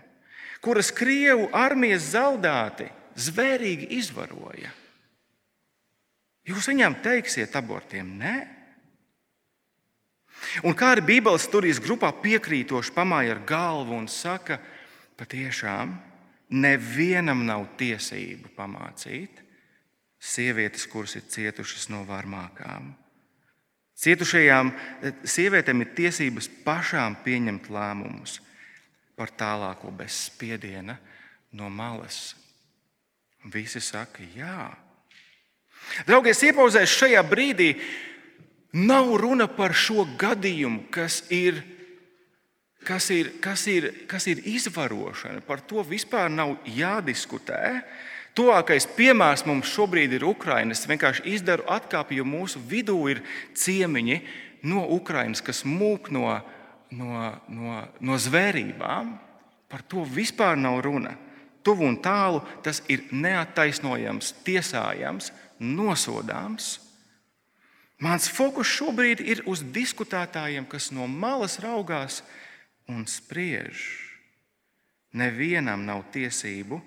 kuras 0.63 0.93
Krievu 0.95 1.49
armijas 1.51 2.13
zaldāti 2.13 2.87
zvērīgi 3.19 3.91
izvaroja. 3.99 4.71
Jūs 6.47 6.71
viņām 6.71 7.01
teiksiet 7.03 7.57
abortiem 7.59 8.15
nē? 8.21 8.37
Un 10.65 10.77
kā 10.77 10.95
arī 10.95 11.05
Bībeles 11.09 11.47
studijas 11.49 11.81
grupā 11.83 12.13
piekrītoši 12.23 12.93
pamāja 12.95 13.37
ar 13.37 13.45
galvu 13.49 13.97
un 13.97 14.09
saka, 14.11 14.59
patiešām 15.19 15.95
nevienam 16.55 17.45
nav 17.47 17.67
tiesību 17.79 18.53
pamācīt 18.57 19.45
sievietes, 20.25 20.87
kuras 20.89 21.17
ir 21.19 21.27
cietušas 21.29 21.91
no 21.93 22.03
varmākām. 22.09 22.95
Cietušajām 23.95 24.71
eh, 24.73 25.19
sievietēm 25.29 25.85
ir 25.85 25.93
tiesības 25.97 26.49
pašām 26.65 27.21
pieņemt 27.25 27.69
lēmumus 27.71 28.41
par 29.15 29.31
tālāko 29.39 29.93
bez 29.95 30.17
spiediena 30.31 30.97
no 31.55 31.69
malas. 31.71 32.35
Visi 33.53 33.81
saka, 33.85 34.25
jā. 34.35 34.73
Draugies, 36.09 36.41
iepauzēs 36.49 36.97
šajā 36.97 37.21
brīdī, 37.29 37.75
nav 38.75 39.15
runa 39.21 39.47
par 39.47 39.73
šo 39.75 40.05
gadījumu, 40.19 40.89
kas 40.93 41.23
ir, 41.33 41.63
kas 42.85 43.09
ir, 43.15 43.31
kas 43.41 43.67
ir, 43.71 43.91
kas 44.11 44.27
ir 44.31 44.43
izvarošana. 44.51 45.45
Par 45.47 45.63
to 45.63 45.85
vispār 45.87 46.29
nav 46.33 46.57
jādiskutē. 46.67 47.85
Tuvākais 48.35 48.89
piemērs 48.97 49.45
mums 49.47 49.71
šobrīd 49.71 50.17
ir 50.17 50.27
Ukraiņa. 50.27 50.75
Es 50.75 50.89
vienkārši 50.91 51.23
izdaru 51.37 51.69
atkāpi, 51.71 52.19
jo 52.19 52.27
mūsu 52.27 52.59
vidū 52.59 52.99
ir 53.13 53.23
ciemiņi 53.55 54.19
no 54.67 54.83
Ukraiņas, 54.97 55.43
kas 55.47 55.63
mūk 55.69 56.11
no, 56.15 56.41
no, 56.91 57.29
no, 57.47 57.85
no 58.03 58.19
zvērībām. 58.19 59.15
Par 59.71 59.87
to 59.87 60.03
vispār 60.03 60.59
nav 60.59 60.83
runa. 60.83 61.15
Tuvu 61.65 61.87
un 61.87 61.95
tālu 62.03 62.43
tas 62.67 62.83
ir 62.93 63.07
neattaisnojams, 63.15 64.35
tiesājams, 64.45 65.31
nosodāms. 65.63 66.75
Mans 68.03 68.27
fokus 68.27 68.69
šobrīd 68.75 69.23
ir 69.23 69.45
uz 69.47 69.63
diskutētājiem, 69.63 70.67
kas 70.67 70.91
no 70.91 71.07
malas 71.07 71.61
raugās 71.63 72.23
un 72.91 73.05
spriež. 73.07 73.85
Nevienam 75.15 75.85
nav 75.87 76.03
tiesību 76.15 76.81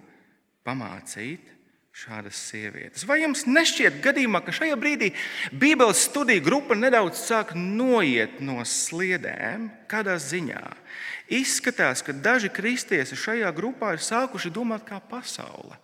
pamācīt 0.68 1.54
šādas 1.98 2.38
sievietes. 2.52 3.06
Vai 3.08 3.22
jums 3.24 3.46
nešķiet, 3.48 4.02
gadījumā, 4.04 4.44
ka 4.46 4.54
šajā 4.54 4.76
brīdī 4.78 5.14
Bībeles 5.56 6.04
studiju 6.10 6.44
grupa 6.46 6.76
nedaudz 6.78 7.24
sāk 7.24 7.56
noiet 7.58 8.42
no 8.44 8.60
sliedēm, 8.68 9.72
kādā 9.90 10.20
ziņā? 10.22 10.62
Izskatās, 11.34 12.04
ka 12.06 12.14
daži 12.14 12.52
kristieši 12.54 13.18
šajā 13.18 13.50
grupā 13.56 13.96
ir 13.96 14.04
sākuši 14.04 14.54
domāt 14.54 14.86
kā 14.88 15.00
pasaule. 15.10 15.80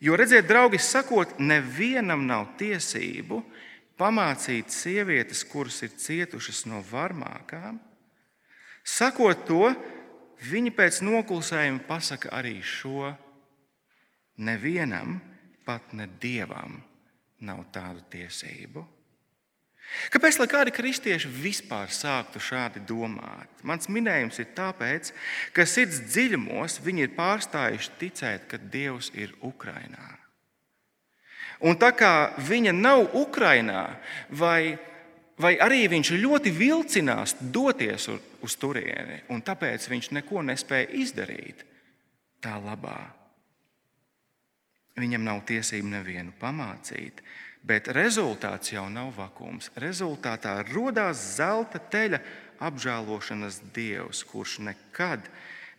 Jo 0.00 0.16
redziet, 0.18 0.46
draugi, 0.48 0.78
sakot, 0.82 1.38
nevienam 1.38 2.26
nav 2.26 2.54
tiesību 2.58 3.42
pamācīt 3.98 4.72
sievietes, 4.74 5.44
kuras 5.46 5.82
ir 5.86 5.94
cietušas 5.94 6.64
no 6.66 6.82
varmākām. 6.90 7.78
Sakot 8.84 9.46
to, 9.48 9.70
Viņi 10.44 10.74
pēc 10.76 11.00
noklusējuma 11.06 11.84
pasaka 11.88 12.32
arī 12.36 12.58
šo: 12.60 13.12
Nevienam, 14.44 15.20
pat 15.64 15.94
ne 15.96 16.08
dievam, 16.20 16.80
nav 17.40 17.64
tādu 17.72 18.02
tiesību. 18.12 18.82
Kāpēc 20.14 20.38
lai 20.40 20.48
kādi 20.50 20.74
kristieši 20.74 21.30
vispār 21.30 21.92
sāktu 21.92 22.42
šādi 22.42 22.82
domāt? 22.88 23.50
Mans 23.62 23.90
minējums 23.92 24.40
ir 24.42 24.50
tāpēc, 24.56 25.12
ka 25.54 25.66
sirds 25.68 26.02
dziļumos 26.08 26.80
viņi 26.84 27.06
ir 27.06 27.14
pārstājuši 27.16 27.94
ticēt, 28.00 28.48
ka 28.50 28.58
Dievs 28.58 29.12
ir 29.14 29.36
Ukrajinā. 29.44 30.10
Un 31.64 31.78
tā 31.80 31.94
kā 31.96 32.34
viņa 32.42 32.74
nav 32.76 33.14
Ukrajinā, 33.16 33.86
vai 34.34 34.76
vai 35.40 35.56
arī 35.58 35.86
viņš 35.90 36.12
ļoti 36.20 36.52
vilcinās 36.54 37.36
doties 37.40 38.08
uz, 38.12 38.20
uz 38.44 38.56
turieni, 38.60 39.22
un 39.34 39.42
tāpēc 39.42 39.88
viņš 39.90 40.12
neko 40.18 40.44
nespēja 40.46 40.90
izdarīt 41.02 41.64
tā 42.44 42.56
labā. 42.62 43.00
Viņam 45.00 45.24
nav 45.26 45.42
tiesību 45.48 45.90
nevienu 45.90 46.34
pamācīt, 46.38 47.18
bet 47.64 47.88
rezultāts 47.96 48.74
jau 48.74 48.84
nav 48.92 49.14
vakums. 49.16 49.70
Rezultātā 49.80 50.58
radās 50.68 51.22
zelta 51.38 51.80
teļa 51.80 52.20
apžēlošanas 52.64 53.60
dievs, 53.74 54.22
kurš 54.28 54.60
nekad 54.68 55.26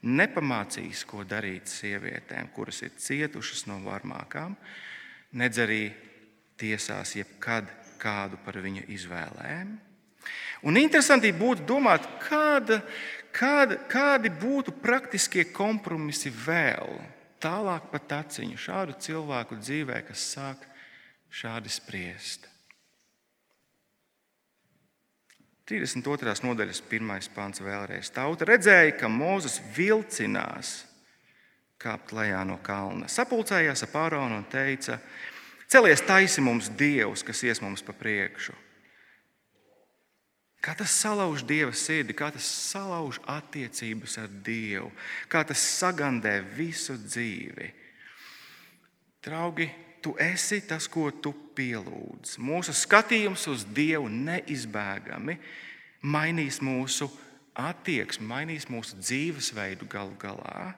nepamācīs, 0.05 1.05
ko 1.07 1.23
darīt 1.25 1.69
sievietēm, 1.71 2.51
kuras 2.53 2.81
ir 2.85 2.93
cietušas 2.97 3.65
no 3.69 3.79
varmākām, 3.85 4.57
nedz 5.37 5.61
arī 5.61 5.83
tiesās 6.59 7.15
jebkad 7.17 7.69
kādu 8.01 8.39
par 8.45 8.59
viņa 8.61 8.85
izvēlēm. 8.93 9.75
Un 10.65 10.77
interesanti 10.81 11.29
būtu 11.35 11.65
domāt, 11.69 12.05
kāda, 12.23 12.79
kāda, 13.33 13.77
kādi 13.89 14.31
būtu 14.33 14.73
praktiskie 14.81 15.45
kompromisi 15.53 16.31
vēl 16.33 16.97
tālāk 17.41 17.91
pa 17.91 18.01
taciņu 18.01 18.57
šādu 18.57 18.95
cilvēku 19.05 19.59
dzīvē, 19.61 19.99
kas 20.07 20.23
sāk 20.33 20.65
šādi 21.35 21.71
spriest. 21.71 22.47
32. 25.65 26.35
nodaļas 26.45 26.83
pirmais 26.85 27.27
pāns 27.33 27.63
vēlreiz. 27.65 28.11
Tauta 28.13 28.45
redzēja, 28.45 28.93
ka 28.99 29.09
Mozus 29.09 29.57
vilcinās 29.75 30.83
kāpt 31.81 32.13
lejā 32.15 32.43
no 32.45 32.59
kalna. 32.63 33.09
Sapulcējās 33.09 33.83
ap 33.87 33.95
Āronu 33.97 34.37
un 34.39 34.45
teica, 34.49 34.99
Celies 35.65 36.03
taisi 36.05 36.43
mums 36.45 36.69
Dievs, 36.77 37.23
kas 37.25 37.41
ies 37.41 37.59
mums 37.63 37.81
pa 37.81 37.95
priekšu. 37.97 38.53
Kā 40.61 40.75
tas 40.77 40.93
salauž 40.93 41.41
Dieva 41.45 41.73
sirdi, 41.73 42.13
kā 42.17 42.29
tas 42.33 42.45
salauž 42.45 43.17
attiecības 43.29 44.19
ar 44.21 44.29
Dievu, 44.45 44.91
kā 45.29 45.41
tas 45.45 45.61
sagandē 45.61 46.39
visu 46.55 46.95
dzīvi. 47.01 47.71
Draugi, 49.25 49.67
tu 50.05 50.13
esi 50.21 50.61
tas, 50.69 50.85
ko 50.85 51.09
tu 51.09 51.33
pielūdz. 51.57 52.37
Mūsu 52.37 52.75
skatījums 52.77 53.47
uz 53.49 53.63
Dievu 53.65 54.05
neizbēgami 54.13 55.39
mainīs 56.05 56.59
mūsu 56.61 57.07
attieksmi, 57.57 58.27
mainīs 58.29 58.67
mūsu 58.69 58.99
dzīvesveidu 59.01 59.87
galu 59.89 60.13
galā. 60.21 60.75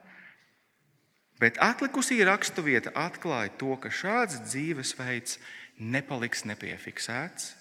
Bet 1.41 1.59
atlikusī 1.61 2.21
raksturvieta 2.25 2.93
atklāja 2.97 3.51
to, 3.59 3.75
ka 3.81 3.91
šāds 3.93 4.39
dzīvesveids 4.47 5.35
nepaliks 5.77 6.45
nepiefiksēts, 6.47 7.51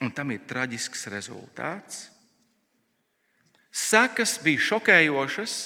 un 0.00 0.10
tam 0.16 0.32
ir 0.32 0.40
traģisks 0.48 1.04
rezultāts. 1.12 2.06
Sekas 3.70 4.38
bija 4.42 4.64
šokējošas. 4.70 5.58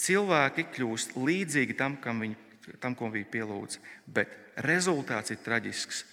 Cilvēki 0.00 0.68
kļūst 0.74 1.16
līdzīgi 1.18 1.76
tam, 1.76 1.98
viņi, 2.00 2.36
tam 2.80 2.96
ko 2.96 3.10
viņi 3.12 3.28
pielūdz, 3.32 3.80
bet 4.08 4.32
rezultāts 4.64 5.34
ir 5.34 5.42
traģisks, 5.44 6.04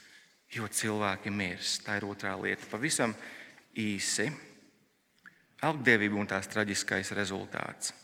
jo 0.58 0.68
cilvēki 0.68 1.32
mirst. 1.32 1.86
Tā 1.86 2.00
ir 2.00 2.08
otrā 2.08 2.34
lieta. 2.40 2.68
Pavisam 2.72 3.16
īsi. 3.78 4.28
Algdievība 5.68 6.20
un 6.22 6.28
tās 6.30 6.50
traģiskais 6.52 7.16
rezultāts. 7.18 7.96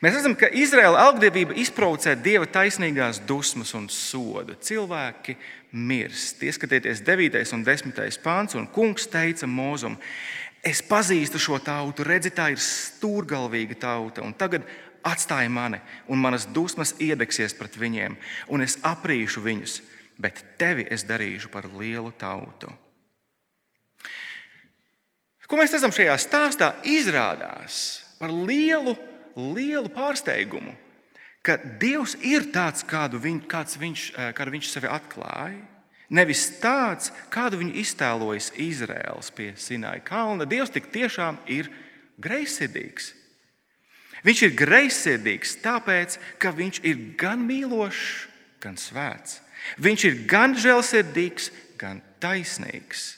Mēs 0.00 0.14
redzam, 0.16 0.34
ka 0.38 0.48
Izraēla 0.54 1.00
algdevība 1.08 1.56
izprovocē 1.60 2.14
dieva 2.22 2.46
taisnīgās 2.48 3.20
dusmas 3.28 3.74
un 3.76 3.88
sodu. 3.92 4.54
Cilvēki 4.64 5.34
mirst. 5.72 6.42
Ieskatieties 6.46 7.02
9. 7.04 7.42
un 7.56 7.64
10. 7.66 7.98
pāns, 8.24 8.56
un 8.56 8.68
kungs 8.72 9.08
teica 9.10 9.48
Mozum, 9.50 9.98
es 10.64 10.82
pazīstu 10.82 11.40
šo 11.40 11.58
tautu, 11.62 12.06
redzi, 12.06 12.32
tā 12.34 12.50
ir 12.54 12.62
stūrgalvīga 12.62 13.78
tauta, 13.80 14.24
un 14.24 14.34
tagad 14.34 14.66
atstāj 15.06 15.48
mani, 15.52 15.80
un 16.08 16.20
manas 16.20 16.46
dusmas 16.46 16.94
iedegsies 17.00 17.54
pret 17.56 17.78
viņiem, 17.78 18.16
un 18.52 18.64
es 18.64 18.78
aprīšu 18.82 19.44
viņus, 19.44 19.80
bet 20.18 20.42
tevi 20.58 20.86
es 20.90 21.06
darīšu 21.08 21.52
par 21.52 21.70
lielu 21.78 22.12
tautu. 22.18 22.72
Ko 25.48 25.56
mēs 25.56 25.72
redzam 25.72 25.94
šajā 25.94 26.18
stāstā? 26.20 26.74
Izrādās 26.84 28.02
par 28.18 28.28
lielu 28.34 28.92
lielu 29.38 29.90
pārsteigumu, 29.92 30.74
ka 31.46 31.56
Dievs 31.80 32.16
ir 32.26 32.50
tāds, 32.54 32.84
kādu 32.86 33.20
viņ, 33.22 33.42
kāds 33.50 33.78
viņš, 33.78 34.12
eh, 34.16 34.32
kādu 34.32 34.54
viņš 34.56 34.70
sevi 34.72 34.88
atklāja. 34.90 35.62
Nevis 36.08 36.46
tāds, 36.62 37.10
kādu 37.28 37.60
viņu 37.60 37.74
iztēlojas 37.82 38.52
Izraels 38.56 39.28
pie 39.36 39.52
Sinaja 39.60 40.00
kalna. 40.04 40.46
Dievs 40.48 40.72
tik 40.72 40.88
tiešām 40.92 41.36
ir 41.52 41.68
greizsirdīgs. 42.16 43.12
Viņš 44.24 44.40
ir 44.46 44.56
greizsirdīgs 44.58 45.58
tāpēc, 45.62 46.16
ka 46.40 46.50
viņš 46.56 46.80
ir 46.88 47.04
gan 47.20 47.44
mīlošs, 47.44 48.08
gan 48.64 48.80
svēts. 48.80 49.38
Viņš 49.78 50.04
ir 50.08 50.18
gan 50.30 50.56
žēlsirdīgs, 50.58 51.52
gan 51.78 52.00
taisnīgs. 52.22 53.12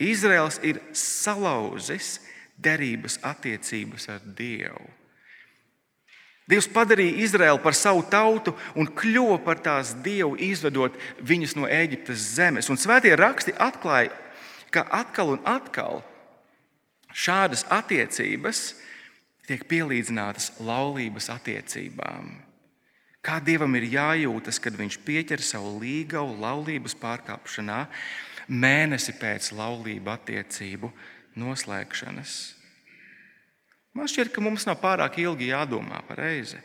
Izraels 0.00 0.58
ir 0.66 0.80
salauzis 0.96 2.18
derības 2.58 3.20
attiecības 3.22 4.08
ar 4.10 4.24
Dievu. 4.24 4.88
Dievs 6.44 6.68
padarīja 6.68 7.22
Izraēlu 7.24 7.60
par 7.64 7.76
savu 7.76 8.02
tautu 8.12 8.52
un 8.76 8.88
kļuva 8.92 9.38
par 9.46 9.62
tās 9.64 9.94
dievu, 10.04 10.36
izvedot 10.36 10.96
viņus 11.24 11.54
no 11.56 11.68
Eģiptes 11.70 12.26
zemes. 12.36 12.68
Un 12.68 12.80
svētie 12.80 13.14
raksti 13.16 13.54
atklāja, 13.56 14.12
ka 14.74 14.84
atkal 14.92 15.36
un 15.36 15.40
atkal 15.48 16.02
Šādas 17.14 17.62
attiecības 17.70 18.74
tiek 19.46 19.62
pielīdzinātas 19.70 20.56
laulības 20.58 21.28
attiecībām. 21.30 22.32
Kā 23.24 23.38
dievam 23.40 23.72
ir 23.78 23.86
jājūtas, 23.92 24.58
kad 24.60 24.74
viņš 24.76 24.98
pieķer 25.06 25.40
savu 25.40 25.78
līgavu 25.78 26.34
laulības 26.42 26.96
pārkāpšanā 27.00 27.78
mēnesi 28.50 29.14
pēc 29.16 29.52
laulību 29.56 30.12
attiecību 30.12 30.90
noslēgšanas? 31.40 32.34
Man 33.94 34.10
šķiet, 34.10 34.32
ka 34.34 34.42
mums 34.42 34.66
nav 34.66 34.80
pārāk 34.82 35.20
ilgi 35.22 35.52
jādomā 35.52 36.00
par 36.08 36.18
reizi. 36.24 36.58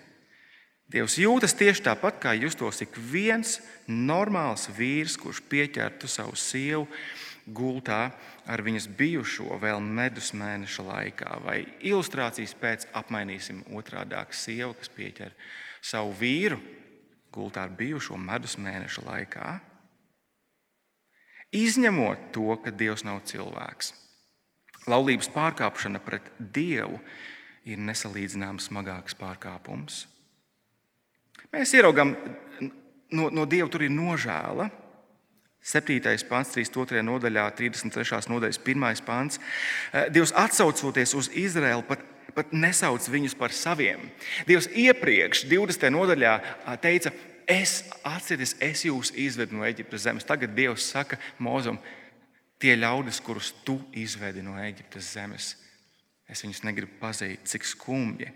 Dievs 0.90 1.20
jūtas 1.22 1.54
tieši 1.54 1.84
tāpat, 1.86 2.18
kā 2.18 2.34
justos 2.34 2.82
ik 2.82 2.96
viens 2.98 3.60
normāls 3.86 4.66
vīrs, 4.74 5.20
kurš 5.22 5.44
pieķertu 5.46 6.10
savu 6.10 6.34
sievu 6.34 6.88
gultā 7.46 8.10
ar 8.50 8.64
viņas 8.66 8.88
bijušo 8.98 9.60
vēl 9.62 9.78
medus 9.86 10.32
mēneša 10.34 10.86
laikā, 10.88 11.38
vai 11.46 11.60
ilustrācijas 11.86 12.56
pēc 12.58 12.88
apmainīsim 12.98 13.62
otrādāk 13.78 14.34
sievu, 14.34 14.74
kas 14.82 14.90
pieķer 14.94 15.38
savu 15.82 16.16
vīru 16.18 16.58
gultā 17.34 17.68
ar 17.68 17.74
bijušo 17.78 18.18
medus 18.18 18.58
mēneša 18.58 19.06
laikā. 19.06 19.48
Izņemot 21.54 22.30
to, 22.34 22.50
ka 22.64 22.74
Dievs 22.74 23.06
nav 23.06 23.22
cilvēks. 23.30 23.94
Laulības 24.90 25.30
pārkāpšana 25.34 26.02
pret 26.04 26.32
Dievu 26.40 27.00
ir 27.70 27.82
nesalīdzināms 27.86 28.70
smagāks 28.70 29.18
pārkāpums. 29.20 30.06
Mēs 31.54 31.74
ieraugām, 31.78 32.14
no, 33.16 33.30
no 33.34 33.46
Dieva 33.50 33.70
tur 33.72 33.86
ir 33.86 33.94
nožēla. 33.94 34.70
7. 35.70 36.00
pāns, 36.30 36.54
32. 36.56 37.02
nodaļā, 37.04 37.50
33. 37.58 38.30
nodaļas 38.32 38.62
1. 38.64 39.04
pāns. 39.06 39.40
Eh, 39.92 40.08
Dievs 40.14 40.32
atsaucoties 40.38 41.14
uz 41.20 41.28
Izraēlu, 41.36 41.84
pat, 41.88 42.06
pat 42.36 42.54
nesauc 42.56 43.04
viņus 43.12 43.36
par 43.38 43.54
saviem. 43.54 44.08
Dievs 44.48 44.70
iepriekš, 44.72 45.44
20. 45.52 45.92
nodaļā, 45.94 46.38
teica, 46.82 47.12
es 47.50 47.82
atceros, 48.08 48.56
es 48.62 48.86
jūs 48.86 49.12
izvedu 49.18 49.58
no 49.58 49.68
Eģiptes 49.68 50.06
zemes. 50.06 50.28
Tagad 50.28 50.56
Dievs 50.56 50.88
saka 50.94 51.20
Mozum, 51.42 51.82
tie 52.60 52.76
ļaudis, 52.76 53.22
kurus 53.24 53.54
tu 53.66 53.80
izvedi 53.96 54.44
no 54.44 54.58
Eģiptes 54.60 55.14
zemes, 55.16 55.54
es 56.30 56.44
viņus 56.44 56.64
negribu 56.68 57.00
pazīt, 57.02 57.48
cik 57.50 57.66
skumji. 57.66 58.30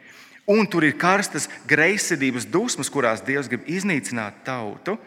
Un 0.49 0.67
tur 0.67 0.83
ir 0.83 0.97
karstas 0.99 1.47
greizsirdības 1.69 2.47
dusmas, 2.51 2.89
kurās 2.91 3.23
Dievs 3.23 3.47
grib 3.51 3.67
iznīcināt 3.69 4.41
tautu. 4.47 4.97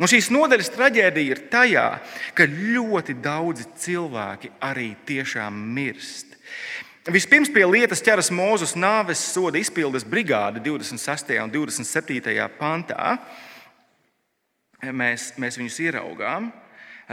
Un 0.00 0.08
šīs 0.08 0.30
nodaļas 0.32 0.70
traģēdija 0.72 1.34
ir 1.34 1.42
tajā, 1.52 1.88
ka 2.32 2.46
ļoti 2.48 3.18
daudzi 3.20 3.66
cilvēki 3.82 4.54
arī 4.64 4.94
tiešām 5.08 5.58
mirst. 5.74 6.38
Vispirms 7.10 7.50
pie 7.52 7.66
lietas 7.66 8.00
ķeras 8.04 8.30
Mūzes 8.32 8.72
nāves 8.76 9.20
soda 9.32 9.60
izpildes 9.60 10.04
brigāde 10.04 10.62
26. 10.64 11.34
un 11.42 11.52
27. 11.52 12.48
pantā. 12.56 13.16
Mēs, 14.80 15.32
mēs 15.40 15.60
viņus 15.60 15.78
ieraugām. 15.84 16.48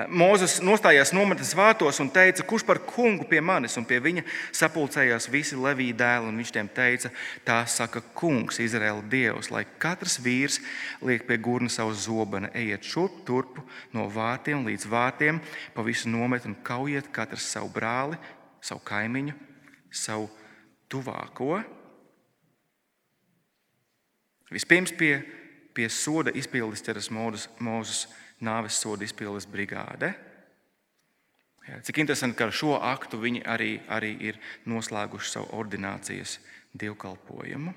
Mūzes 0.06 0.60
nostājās 0.62 1.10
nometnes 1.16 1.56
vārtos 1.58 1.98
un 2.04 2.12
teica, 2.14 2.44
kurš 2.46 2.68
par 2.68 2.78
kungu 2.86 3.26
pie 3.26 3.40
manis, 3.42 3.80
un 3.80 3.86
pie 3.90 3.98
viņa 4.04 4.22
sapulcējās 4.54 5.26
visi 5.34 5.58
Levija 5.58 5.96
dēli. 5.98 6.36
Viņš 6.38 6.52
tiem 6.54 6.70
teica, 6.70 7.10
tā 7.48 7.64
saka 7.66 8.04
kungs, 8.14 8.60
Izraēla 8.62 9.02
dievs, 9.10 9.50
lai 9.50 9.64
katrs 9.82 10.20
vīrs 10.22 10.60
liek 11.02 11.26
pie 11.26 11.40
gurna 11.42 11.72
savu 11.74 11.96
zobenu, 11.98 12.52
ejiet 12.54 12.86
šurp 12.86 13.24
turp 13.26 13.58
no 13.98 14.06
vārtiem 14.14 14.68
līdz 14.68 14.86
vārtiem, 14.92 15.42
pa 15.74 15.86
visu 15.88 16.14
nometni 16.14 16.54
un 16.54 16.60
kaujiet 16.62 17.10
katrs 17.16 17.50
savu 17.56 17.72
brāli, 17.74 18.22
savu 18.62 18.84
kaimiņu, 18.86 19.34
savu 19.90 20.30
tuvāko. 20.94 21.58
Vispirms 24.54 24.94
pie, 24.94 25.16
pie 25.74 25.90
soda 25.90 26.30
izpildes 26.38 26.86
ķeras 26.86 27.10
Mūzes 27.10 28.06
nāves 28.44 28.78
soda 28.82 29.06
izpildes 29.06 29.48
brigāde. 29.50 30.14
Jā, 31.68 31.82
cik 31.84 32.00
interesanti, 32.00 32.38
ka 32.40 32.48
ar 32.48 32.56
šo 32.56 32.78
aktu 32.80 33.20
viņi 33.20 33.44
arī, 33.44 33.74
arī 33.92 34.14
ir 34.30 34.40
noslēguši 34.70 35.34
savu 35.34 35.50
ordinācijas 35.58 36.38
dievkalpojumu. 36.78 37.74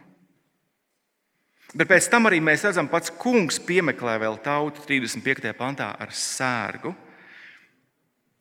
Bet 1.70 1.86
pēc 1.90 2.08
tam 2.10 2.26
arī 2.26 2.40
mēs 2.42 2.64
redzam, 2.66 2.88
ka 2.90 2.98
pats 2.98 3.12
kungs 3.14 3.60
piemeklē 3.62 4.16
vēl 4.22 4.40
tautu 4.42 4.82
35. 4.86 5.52
pantā 5.58 5.92
ar 5.98 6.10
sērgu. 6.14 6.94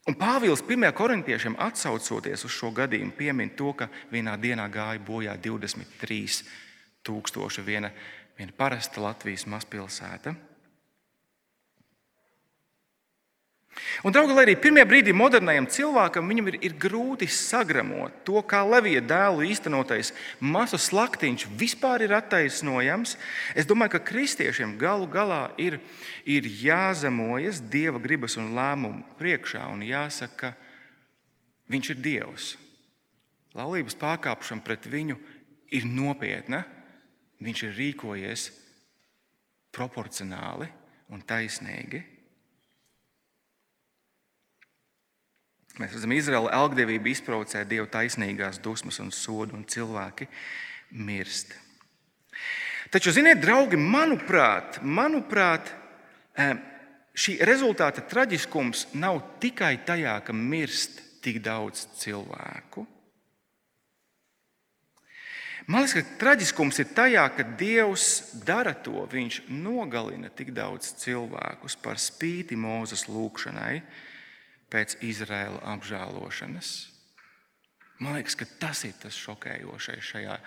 Un 0.09 0.15
Pāvils 0.17 0.63
1. 0.65 0.87
korintiešiem 0.97 1.57
atsaucoties 1.61 2.45
uz 2.47 2.53
šo 2.53 2.71
gadījumu, 2.73 3.13
piemin 3.13 3.51
to, 3.57 3.73
ka 3.77 3.89
vienā 4.09 4.33
dienā 4.41 4.65
gāja 4.73 5.01
bojā 5.05 5.35
23 5.37 6.39
tūkstoši 7.05 7.65
viena, 7.65 7.91
viena 8.37 8.55
parasta 8.57 9.01
Latvijas 9.03 9.45
mazpilsēta. 9.49 10.33
Un, 14.03 14.13
draugi, 14.15 14.35
arī 14.39 14.55
pirmie 14.59 14.85
brīdī 14.87 15.13
modernajam 15.15 15.67
cilvēkam 15.71 16.31
ir, 16.31 16.59
ir 16.63 16.77
grūti 16.79 17.27
sagramot 17.27 18.21
to, 18.27 18.39
kā 18.47 18.61
Levija 18.67 19.01
dēlu 19.03 19.47
īstenotais 19.49 20.13
masu 20.39 20.79
slaktiņš 20.79 21.47
vispār 21.59 22.05
ir 22.05 22.15
attaisnojams, 22.15 23.17
es 23.55 23.67
domāju, 23.67 23.97
ka 23.97 24.05
kristiešiem 24.11 24.77
galu 24.79 25.09
galā 25.11 25.49
ir, 25.59 25.79
ir 26.23 26.47
jāzemojas 26.47 27.59
dieva 27.59 27.99
gribas 27.99 28.37
un 28.39 28.53
lēmumu 28.55 29.03
priekšā 29.19 29.67
un 29.73 29.83
jāsaka, 29.87 30.53
ka 30.53 30.69
viņš 31.69 31.93
ir 31.93 32.01
dievs. 32.03 32.49
Laulības 33.57 33.97
pārkāpšana 33.99 34.65
pret 34.65 34.85
viņu 34.89 35.17
ir 35.75 35.87
nopietna. 35.89 36.63
Viņš 37.39 37.61
ir 37.65 37.75
rīkojies 37.77 38.49
proporcionāli 39.75 40.67
un 41.13 41.21
taisnīgi. 41.23 42.01
Mēs 45.79 45.93
redzam, 45.95 46.11
Izraela 46.11 46.51
algdevība 46.57 47.07
izprovocē 47.07 47.61
Dieva 47.63 47.87
taisnīgās 47.87 48.57
dusmas 48.59 48.99
un 48.99 49.13
sodu, 49.15 49.55
un 49.55 49.63
cilvēki 49.63 50.27
mirst. 51.07 51.53
Taču, 52.91 53.13
ziniet, 53.15 53.39
draugi, 53.39 53.79
manuprāt, 53.79 54.81
manuprāt 54.83 55.71
šī 57.15 57.37
rezultāta 57.47 58.03
traģiskums 58.11 58.89
nav 58.99 59.21
tikai 59.39 59.77
tajā, 59.87 60.17
ka 60.25 60.35
mirst 60.35 60.99
tik 61.23 61.39
daudz 61.45 61.85
cilvēku. 62.01 62.83
Man 65.69 65.85
liekas, 65.85 65.95
ka 65.95 66.19
traģiskums 66.25 66.81
ir 66.81 66.91
tajā, 66.97 67.23
ka 67.37 67.45
Dievs 67.55 68.05
dara 68.43 68.73
to. 68.73 69.05
Viņš 69.07 69.43
nogalina 69.53 70.31
tik 70.33 70.49
daudz 70.57 70.91
cilvēkus 71.05 71.79
par 71.79 72.01
spīti 72.01 72.57
Mūzes 72.57 73.05
lūgšanai 73.07 73.75
pēc 74.71 74.97
Izraēla 75.05 75.61
apžēlošanas. 75.75 76.71
Man 77.99 78.15
liekas, 78.15 78.37
ka 78.39 78.47
tas 78.61 78.85
ir 78.87 78.95
tas 79.01 79.17
šokējošais 79.19 80.11
šajā 80.13 80.37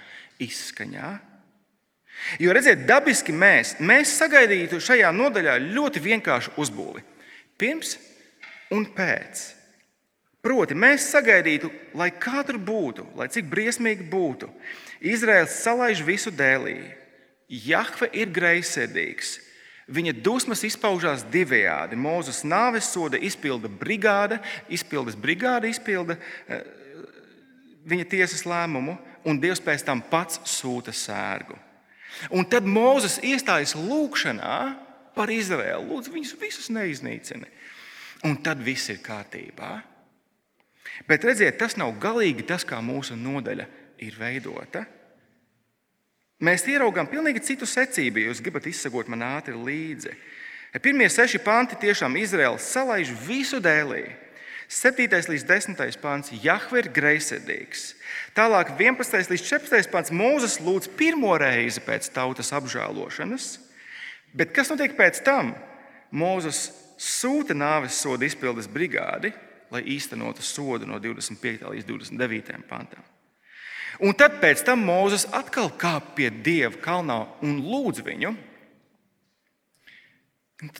izskaņā. 0.41 1.11
Jo 2.41 2.53
redziet, 2.57 2.87
dabiski 2.89 3.33
mēs, 3.35 3.77
mēs 3.81 4.15
sagaidītu 4.21 4.81
šajā 4.81 5.11
nodaļā 5.17 5.59
ļoti 5.65 6.01
vienkāršu 6.05 6.55
uzbūvi. 6.61 7.05
Pirms 7.61 7.97
un 8.73 8.87
pēc. 8.97 9.43
Proti, 10.43 10.75
mēs 10.75 11.07
sagaidītu, 11.13 11.71
lai 11.95 12.09
kā 12.19 12.43
tur 12.47 12.59
būtu, 12.59 13.05
lai 13.15 13.29
cik 13.31 13.47
briesmīgi 13.51 14.09
būtu, 14.11 14.49
Izraels 15.13 15.55
salaiž 15.63 16.03
visu 16.07 16.33
dēlī. 16.35 16.81
Jahve 17.53 18.09
ir 18.17 18.33
greizsirdīgs, 18.33 19.37
Viņa 19.91 20.15
dusmas 20.23 20.63
izpaužās 20.67 21.25
divējādi. 21.33 21.99
Mūzes 21.99 22.45
nāves 22.47 22.87
soda 22.93 23.19
izpilda 23.19 23.67
brigāde, 23.67 24.39
izpildes 24.71 25.17
brigāde 25.19 25.73
izpilda 25.73 26.17
eh, 26.47 26.63
viņa 27.89 28.07
tiesas 28.13 28.47
lēmumu, 28.47 28.95
un 29.27 29.41
Dievs 29.43 29.63
pēc 29.63 29.83
tam 29.87 30.03
pats 30.07 30.39
sūta 30.47 30.95
sērgu. 30.95 31.59
Un 32.31 32.47
tad 32.47 32.69
Mūzes 32.69 33.19
iestājas 33.27 33.75
lūgšanā 33.75 34.57
par 35.17 35.33
Izraēlu. 35.33 35.89
Lūdzu, 35.91 36.13
viņus 36.15 36.37
visus 36.41 36.71
neiznīcini. 36.73 37.49
Un 38.29 38.39
tad 38.45 38.63
viss 38.63 38.93
ir 38.93 39.03
kārtībā. 39.03 39.81
Bet 41.09 41.25
redziet, 41.27 41.57
tas 41.59 41.75
nav 41.81 41.95
galīgi 41.99 42.45
tas, 42.47 42.67
kā 42.69 42.79
mūsu 42.85 43.17
nodaļa 43.19 43.67
ir 44.05 44.19
veidota. 44.19 44.85
Mēs 46.43 46.65
ieraugām 46.67 47.07
pilnīgi 47.07 47.43
citu 47.47 47.69
secību, 47.69 48.19
ja 48.19 48.31
jūs 48.33 48.43
gribat 48.43 48.67
izsekot 48.67 49.11
man 49.13 49.23
ātri 49.23 49.55
līdzi. 49.55 50.17
Pirmie 50.83 51.07
seši 51.13 51.39
panti 51.45 51.79
tiešām 51.79 52.17
Izraels 52.19 52.67
salaiž 52.73 53.13
visu 53.27 53.61
dēlī. 53.63 54.09
7. 54.73 55.05
līdz 55.29 55.45
10. 55.47 55.83
pāns 56.01 56.33
Jahve 56.43 56.81
ir 56.81 56.89
greizsirdīgs. 56.97 57.93
Tālāk 58.35 58.73
11. 58.79 59.31
līdz 59.31 59.45
14. 59.47 59.93
pāns 59.93 60.11
Mūzes 60.11 60.57
lūdz 60.65 60.89
pirmo 60.97 61.35
reizi 61.39 61.83
pēc 61.85 62.09
tautas 62.15 62.55
apžēlošanas. 62.57 63.59
Bet 64.33 64.55
kas 64.57 64.73
notiek 64.73 64.97
pēc 64.97 65.21
tam? 65.27 65.53
Mūzes 66.11 66.71
sūta 66.97 67.55
nāves 67.55 68.01
sodu 68.01 68.25
izpildes 68.27 68.71
brigādi 68.71 69.35
lai 69.73 69.83
īstenotu 69.89 70.45
sodu 70.45 70.87
no 70.89 71.01
25. 71.01 71.65
līdz 71.73 71.89
29. 71.89 72.61
pantam. 72.69 73.12
Un 74.03 74.17
tad 74.19 74.41
pēc 74.43 74.65
tam 74.67 74.83
Mozus 74.83 75.29
atkal 75.31 75.71
kāp 75.79 76.17
pie 76.17 76.31
Dieva 76.31 76.75
kalnā 76.83 77.21
un 77.45 77.61
lūdz 77.63 78.03
viņu. 78.03 78.33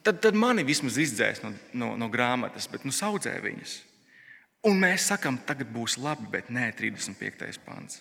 Tad, 0.03 0.19
tad 0.23 0.39
mani 0.39 0.63
vismaz 0.67 0.99
izdzēs 0.99 1.43
no, 1.43 1.53
no, 1.75 1.93
no 1.99 2.09
grāmatas, 2.11 2.69
bet 2.71 2.87
nu 2.87 2.95
saudzē 2.95 3.35
viņas. 3.43 3.77
Un 4.67 4.79
mēs 4.79 5.09
sakām, 5.11 5.41
tagad 5.47 5.71
būs 5.75 5.97
labi, 5.99 6.29
bet 6.31 6.51
nē, 6.55 6.69
35. 6.79 7.59
pāns. 7.67 7.99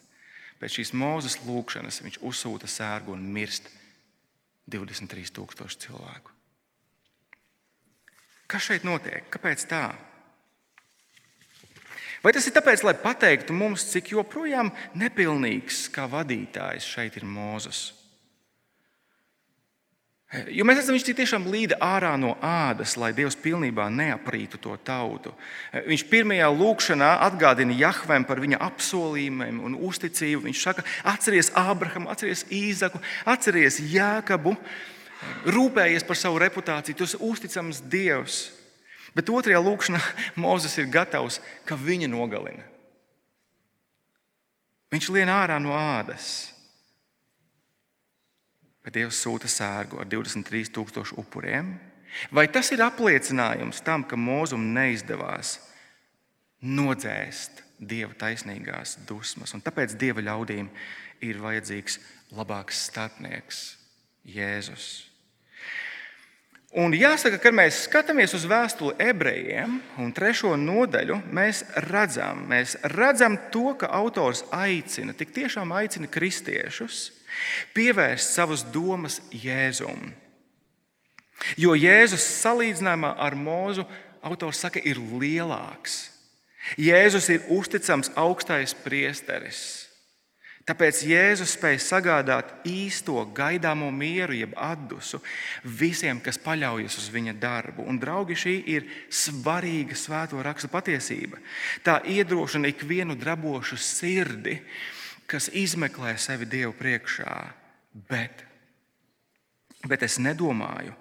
Pēc 0.61 0.78
šīs 0.78 0.91
mūzes 0.93 1.39
lūkšanas 1.41 2.03
viņš 2.05 2.19
uzsūta 2.22 2.69
sērgu 2.69 3.15
un 3.15 3.24
mirst 3.34 3.69
23,000 4.69 5.82
cilvēku. 5.86 6.36
Kas 8.51 8.67
šeit 8.67 8.86
notiek? 8.86 9.26
Kāpēc 9.34 9.65
tā? 9.69 9.88
Vai 12.22 12.34
tas 12.36 12.45
ir 12.45 12.53
tāpēc, 12.53 12.84
lai 12.86 12.93
pateiktu 13.01 13.53
mums, 13.55 13.88
cik 13.89 14.13
joprojām 14.13 14.69
nepilnīgs 14.97 15.88
kā 15.93 16.05
vadītājs 16.09 16.86
šeit 16.86 17.17
ir 17.17 17.26
Mozus? 17.26 17.89
Jo 20.47 20.63
mēs 20.63 20.78
redzam, 20.80 20.95
viņš 20.95 21.05
tiešām 21.11 21.47
līda 21.51 21.76
ārā 21.84 22.13
no 22.15 22.38
ādas, 22.39 22.93
lai 22.95 23.09
Dievs 23.11 23.36
pilnībā 23.36 23.89
neaprītu 23.91 24.61
to 24.63 24.78
tautu. 24.80 25.34
Viņš 25.74 26.05
pirmajā 26.07 26.47
lūkšanā 26.55 27.09
atgādina 27.26 27.76
Jahvēm 27.76 28.24
par 28.30 28.39
viņa 28.39 28.61
apsolījumiem 28.69 29.59
un 29.59 29.76
uzticību. 29.89 30.45
Viņš 30.45 30.61
saka, 30.63 30.86
atceries 31.11 31.51
Ābrahamu, 31.59 32.07
atceries 32.13 32.45
Īzaku, 32.47 33.01
atceries 33.28 33.82
Jākabu, 33.91 34.55
rūpējies 35.51 36.07
par 36.07 36.22
savu 36.22 36.39
reputāciju, 36.45 36.95
tu 36.95 37.09
esi 37.09 37.19
uzticams 37.19 37.84
Dievs. 37.91 38.39
Bet 39.18 39.30
otrajā 39.30 39.59
lūkšanā 39.64 39.99
Mozus 40.43 40.78
ir 40.80 40.91
gatavs, 40.91 41.41
ka 41.66 41.76
viņa 41.76 42.09
nogalina. 42.12 42.64
Viņš 44.91 45.12
lien 45.16 45.30
ārā 45.32 45.59
no 45.64 45.72
ādas 45.76 46.51
bet 48.84 48.97
Dievs 48.97 49.20
sūta 49.22 49.49
sērgu 49.49 50.01
ar 50.01 50.09
23,000 50.09 51.18
upuriem. 51.22 51.76
Vai 52.34 52.47
tas 52.51 52.72
ir 52.74 52.84
apliecinājums 52.84 53.84
tam, 53.86 54.03
ka 54.03 54.20
mūzum 54.20 54.72
neizdevās 54.76 55.59
nodzēst 56.62 57.64
Dieva 57.82 58.14
taisnīgās 58.14 58.99
dusmas, 59.09 59.55
un 59.57 59.64
tāpēc 59.66 59.95
Dieva 59.97 60.22
ļaudīm 60.22 60.68
ir 61.26 61.39
vajadzīgs 61.41 61.97
labāks 62.38 62.84
starpnieks, 62.89 63.62
Jēzus. 64.22 65.11
Un 66.72 66.93
jāsaka, 66.95 67.36
kad 67.43 67.51
mēs 67.51 67.82
skatāmies 67.84 68.32
uz 68.38 68.45
vēstuli 68.47 68.95
ebrejiem 69.03 69.74
un 69.99 70.13
trešo 70.15 70.53
nodaļu, 70.55 71.17
mēs 71.36 71.65
redzam, 71.89 72.45
mēs 72.47 72.78
redzam 72.93 73.36
to, 73.51 73.74
ka 73.76 73.89
autors 73.91 74.45
aicina, 74.55 75.11
tik 75.11 75.34
tiešām 75.36 75.74
aicina 75.76 76.07
kristiešus 76.07 77.09
pievērst 77.76 78.38
savas 78.38 78.63
domas 78.72 79.19
Jēzum. 79.36 80.13
Jo 81.59 81.76
Jēzus 81.76 82.24
salīdzinājumā 82.39 83.17
ar 83.19 83.36
mūzu 83.36 83.84
autors 84.24 84.63
saka, 84.63 84.80
ir 84.80 85.01
lielāks. 85.19 86.05
Jēzus 86.80 87.28
ir 87.34 87.47
uzticams 87.51 88.13
augstais 88.15 88.76
priesteris. 88.78 89.80
Tāpēc 90.62 90.99
Jēzus 91.09 91.55
spēja 91.55 91.80
sagādāt 91.82 92.51
īsto 92.70 93.24
gaidāmo 93.34 93.88
mieru, 93.93 94.36
jeb 94.38 94.53
atdusu 94.62 95.18
visiem, 95.66 96.20
kas 96.22 96.38
paļaujas 96.41 96.99
uz 97.01 97.07
viņa 97.14 97.34
darbu. 97.41 97.86
Un, 97.89 97.97
draugi, 98.01 98.38
šī 98.38 98.53
ir 98.76 98.86
svarīga 99.09 99.97
svēto 99.97 100.41
rakstu 100.45 100.70
patiesība. 100.70 101.41
Tā 101.82 101.97
iedrošina 102.05 102.70
ikvienu 102.70 103.18
drabošu 103.18 103.80
sirdi, 103.82 104.59
kas 105.26 105.49
izmeklē 105.49 106.14
sevi 106.22 106.45
Dievu 106.45 106.76
priekšā. 106.78 107.36
Bet, 108.09 108.45
bet 109.89 110.05
es 110.05 110.20
nedomāju, 110.22 110.93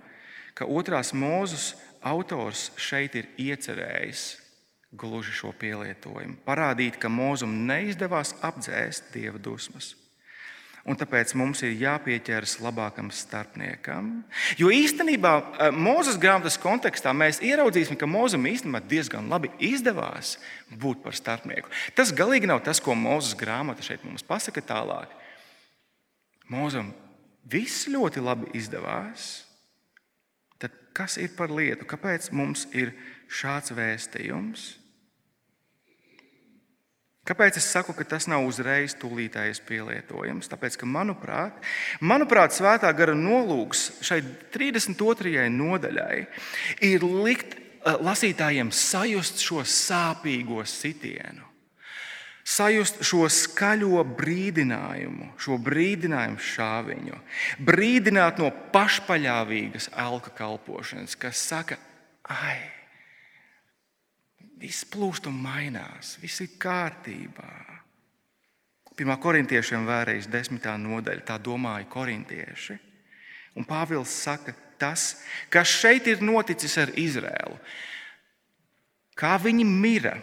ka 0.56 0.64
otrās 0.64 1.12
mūzes 1.12 1.74
autors 2.00 2.70
šeit 2.80 3.18
ir 3.20 3.28
iecerējis 3.36 4.39
gluži 4.90 5.32
šo 5.34 5.52
pielietojumu. 5.54 6.40
Parādīt, 6.46 6.98
ka 6.98 7.10
mūzum 7.12 7.64
neizdevās 7.68 8.34
apdzēst 8.42 9.12
Dieva 9.14 9.38
dusmas. 9.38 9.94
Un 10.88 10.96
tāpēc 10.96 11.34
mums 11.36 11.60
ir 11.60 11.74
jāpieķeras 11.76 12.56
labākam 12.64 13.10
starpniekam. 13.12 14.08
Jo 14.56 14.70
īstenībā 14.72 15.32
eh, 15.36 15.74
Mozus 15.76 16.16
grāmatas 16.20 16.56
kontekstā 16.60 17.12
mēs 17.12 17.42
ieraudzīsim, 17.44 17.98
ka 18.00 18.08
Mozum 18.08 18.48
īstenībā 18.48 18.80
diezgan 18.88 19.28
labi 19.28 19.52
izdevās 19.60 20.38
būt 20.72 21.04
par 21.04 21.16
starpnieku. 21.16 21.68
Tas 21.94 22.14
galīgi 22.16 22.48
nav 22.48 22.64
tas, 22.64 22.80
ko 22.80 22.96
Mozus 22.96 23.36
grāmata 23.38 23.84
šeit 23.84 24.06
mums 24.08 24.24
pasaka 24.24 24.64
tālāk. 24.64 25.12
Mozum 26.50 26.94
viss 27.44 27.84
ļoti 27.92 28.24
labi 28.24 28.48
izdevās. 28.56 29.44
Tad 30.58 30.72
kas 30.96 31.20
ir 31.20 31.36
par 31.36 31.52
lietu? 31.52 31.84
Kāpēc 31.84 32.32
mums 32.32 32.64
ir 32.72 32.96
šāds 33.28 33.76
vēstījums? 33.76 34.79
Kāpēc 37.30 37.60
es 37.60 37.66
saku, 37.70 37.94
ka 37.94 38.02
tas 38.10 38.24
nav 38.26 38.42
uzreiz 38.42 38.96
tūlītējs 38.98 39.60
pielietojums? 39.68 40.48
Tāpēc, 40.50 40.74
ka 40.80 40.86
manuprāt, 40.90 41.60
manuprāt 42.02 42.56
svētā 42.56 42.90
gara 42.98 43.14
nolūks 43.14 43.84
šai 44.02 44.18
32. 44.50 45.44
nodaļai 45.54 46.24
ir 46.88 47.06
likt 47.06 47.54
eh, 47.54 48.00
lasītājiem 48.02 48.72
sajust 48.74 49.38
šo 49.44 49.62
sāpīgo 49.62 50.64
sitienu. 50.66 51.46
Sajust 52.50 53.04
šo 53.06 53.28
skaļo 53.30 54.02
brīdinājumu, 54.18 55.28
šo 55.38 55.60
brīdinājumu 55.62 56.42
šāviņu, 56.42 57.22
brīdināt 57.62 58.42
no 58.42 58.50
pašpaļāvīgas 58.74 59.92
alka 59.94 60.34
kalpošanas, 60.34 61.14
kas 61.20 61.46
saka, 61.52 61.78
ai, 62.26 62.58
Viss 64.60 64.84
plūst 64.84 65.28
un 65.30 65.38
mainās, 65.40 66.18
viss 66.20 66.42
ir 66.44 66.52
kārtībā. 66.60 67.52
Pirmā 68.96 69.16
korintiešiem 69.16 69.86
vēlreiz 69.88 70.26
desmitā 70.28 70.74
nodaļa, 70.76 71.24
tā 71.24 71.38
domāja 71.40 71.86
korintieši. 71.88 72.76
Un 73.56 73.64
Pāvils 73.64 74.12
saka, 74.12 74.52
tas, 74.80 75.14
kas 75.52 75.70
šeit 75.72 76.08
ir 76.10 76.20
noticis 76.24 76.76
ar 76.80 76.92
Izrēlu, 77.00 77.56
kā 79.16 79.32
viņi 79.40 79.64
mira, 79.64 80.18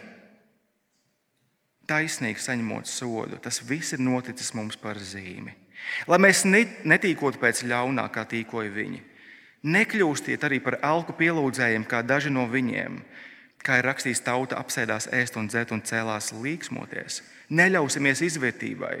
taisnīgi 1.88 2.42
saņemot 2.44 2.86
sodu, 2.90 3.38
tas 3.42 3.62
viss 3.64 3.96
ir 3.96 4.02
noticis 4.04 4.52
mums 4.54 4.78
par 4.78 5.00
zīmi. 5.02 5.54
Lai 6.10 6.18
mēs 6.20 6.44
netīkotu 6.46 7.40
pēc 7.40 7.64
ļaunā, 7.70 8.06
kā 8.12 8.26
tīkoja 8.28 8.70
viņi. 8.74 9.00
Nekļūstiet 9.68 10.44
arī 10.46 10.60
par 10.62 10.78
alku 10.86 11.14
pielūdzējiem, 11.18 11.86
kā 11.88 12.04
daži 12.06 12.30
no 12.30 12.44
viņiem 12.50 13.00
kā 13.64 13.78
ir 13.80 13.88
rakstīts, 13.88 14.22
tauta 14.24 14.58
apsēdās 14.60 15.08
ēst 15.14 15.38
un 15.40 15.48
dzert 15.50 15.72
un 15.74 15.82
cēlās 15.84 16.32
līksmoties. 16.36 17.22
Neļausimies 17.48 18.22
izvērtībai, 18.26 18.96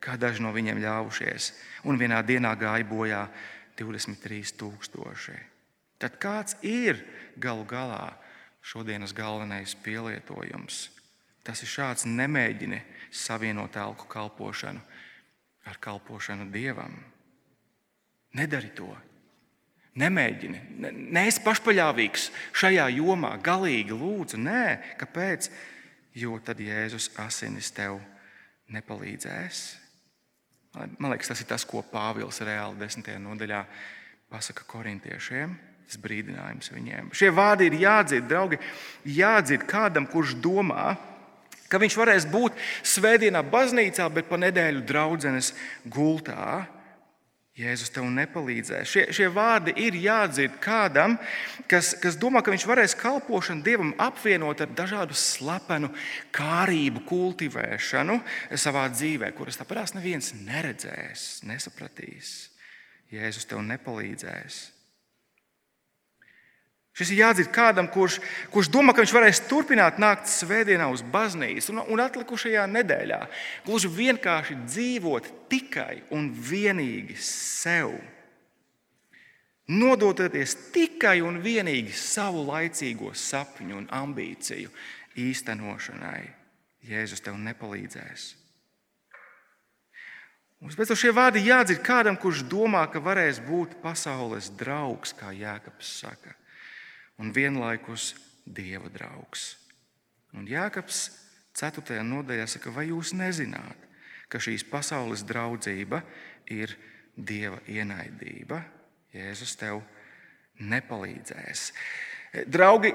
kā 0.00 0.16
daži 0.20 0.44
no 0.44 0.52
viņiem 0.54 0.80
ļāvušies, 0.82 1.52
un 1.88 2.00
vienā 2.00 2.22
dienā 2.26 2.54
gāja 2.58 2.86
bojā 2.88 3.24
23,000. 3.80 5.36
Tad 6.00 6.16
kāds 6.20 6.56
ir 6.64 7.02
galu 7.36 7.66
galā 7.68 8.14
šodienas 8.64 9.12
galvenais 9.16 9.74
pielietojums? 9.84 10.88
Tas 11.44 11.60
ir 11.64 11.68
šāds: 11.72 12.06
nemēģini 12.08 12.80
savienot 13.10 13.76
elku 13.76 14.08
kalpošanu 14.08 14.80
ar 15.68 15.78
kalpošanu 15.80 16.48
dievam. 16.52 16.96
Nedari 18.36 18.70
to! 18.76 18.88
Nemēģini, 19.98 20.60
neesi 21.10 21.42
pašpaļāvīgs 21.42 22.28
šajā 22.54 22.86
jomā, 22.94 23.32
galīgi 23.42 23.96
lūdzu. 23.96 24.38
Nē, 24.38 24.64
kāpēc? 25.00 25.50
Jo 26.14 26.38
tad 26.44 26.62
Jēzus 26.62 27.08
asinis 27.18 27.72
tev 27.74 27.98
nepalīdzēs. 28.70 29.64
Man 30.78 31.10
liekas, 31.10 31.32
tas 31.32 31.42
ir 31.42 31.48
tas, 31.50 31.66
ko 31.66 31.82
Pāvils 31.82 32.38
reāli 32.46 32.78
desmitajā 32.78 33.18
nodaļā 33.22 33.64
pasaka 34.30 34.66
korintiešiem. 34.70 35.56
Tas 35.90 35.98
brīdinājums 35.98 36.70
viņiem. 36.70 37.10
Šie 37.18 37.32
vārdi 37.34 37.66
ir 37.66 37.80
jādzird, 37.82 38.28
draugi, 38.30 38.60
jādzird 39.10 39.64
kādam, 39.66 40.06
kurš 40.06 40.36
domā, 40.38 40.92
ka 41.66 41.80
viņš 41.82 41.96
varēs 41.98 42.26
būt 42.30 42.54
svētdienā 42.86 43.42
baznīcā, 43.50 44.06
bet 44.14 44.30
pa 44.30 44.38
nedēļu 44.38 44.84
draudzenes 44.86 45.50
gultā. 45.90 46.68
Jēzus 47.58 47.90
tev 47.90 48.06
nepalīdzēs. 48.14 48.86
Šie, 48.88 49.02
šie 49.12 49.26
vārdi 49.34 49.74
ir 49.82 49.96
jādzird 49.98 50.60
kādam, 50.62 51.16
kas, 51.68 51.92
kas 51.98 52.16
domā, 52.20 52.44
ka 52.46 52.54
viņš 52.54 52.66
varēs 52.68 52.94
kalpošanu 52.98 53.64
Dievam 53.66 53.90
apvienot 54.00 54.62
ar 54.62 54.70
dažādu 54.78 55.18
slepenu 55.18 55.90
kārību, 56.36 57.02
kultivēšanu 57.10 58.20
savā 58.54 58.86
dzīvē, 58.94 59.32
kuras 59.36 59.58
tāpēc 59.60 59.96
neviens 59.98 60.30
neredzēs, 60.38 61.42
nesapratīs. 61.50 62.34
Jēzus 63.10 63.50
tev 63.50 63.64
nepalīdzēs. 63.66 64.79
Šis 66.96 67.12
ir 67.14 67.20
jādzird 67.22 67.52
kādam, 67.54 67.86
kurš, 67.90 68.18
kurš 68.50 68.68
domā, 68.72 68.92
ka 68.92 69.04
viņš 69.04 69.12
varēs 69.14 69.40
turpināt 69.46 70.00
nākt 70.02 70.26
svētdienā 70.30 70.88
uz 70.90 71.04
baznīcu 71.06 71.72
un, 71.72 71.82
un 71.94 72.02
atlikušajā 72.02 72.64
nedēļā. 72.66 73.20
Gluži 73.66 73.90
vienkārši 73.94 74.56
dzīvot 74.64 75.28
tikai 75.52 76.02
un 76.16 76.28
vienīgi 76.34 77.14
sev. 77.22 77.94
Nodoties 79.70 80.56
tikai 80.74 81.20
un 81.22 81.38
vienīgi 81.44 81.94
savu 81.94 82.42
laicīgo 82.48 83.12
sapņu 83.14 83.78
un 83.78 83.86
ambīciju 83.94 84.72
īstenošanai. 85.28 86.24
Jēzus 86.90 87.22
tev 87.22 87.38
nepalīdzēs. 87.38 88.26
Mums 90.60 90.76
pēc 90.76 90.90
tam 90.90 90.98
šie 90.98 91.14
vārdi 91.16 91.46
jādzird 91.46 91.80
kādam, 91.86 92.18
kurš 92.20 92.42
domā, 92.50 92.82
ka 92.90 93.00
varēs 93.00 93.38
būt 93.46 93.78
pasaules 93.80 94.50
draugs, 94.58 95.14
kā 95.16 95.30
Jēkabs 95.32 95.94
saka 96.02 96.34
un 97.20 97.34
vienlaikus 97.34 98.14
dieva 98.44 98.88
draugs. 98.92 99.54
Un 100.34 100.48
Jānis 100.48 101.10
4. 101.58 102.00
nodaļā 102.06 102.46
saka, 102.48 102.72
vai 102.72 102.88
jūs 102.88 103.12
nezināt, 103.18 103.88
ka 104.30 104.40
šīs 104.40 104.64
pasaules 104.70 105.24
draudzība 105.26 106.02
ir 106.50 106.76
dieva 107.14 107.60
ienaidība? 107.68 108.62
Jēzus 109.12 109.56
tev 109.58 109.82
nepalīdzēs. 110.62 111.70
Draugi, 112.46 112.92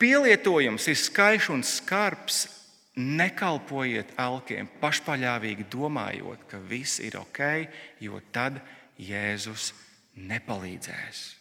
pielietojums 0.00 0.88
ir 0.88 1.00
skaļš 1.00 1.50
un 1.52 1.66
skarbs. 1.66 2.46
Nekalpojiet 2.96 4.14
elkiem, 4.16 4.70
pašpaļāvīgi 4.80 5.66
domājot, 5.68 6.46
ka 6.48 6.56
viss 6.64 6.96
ir 7.04 7.18
ok, 7.20 7.42
jo 8.00 8.22
tad 8.32 8.56
Jēzus 8.96 9.74
nepalīdzēs. 10.16 11.35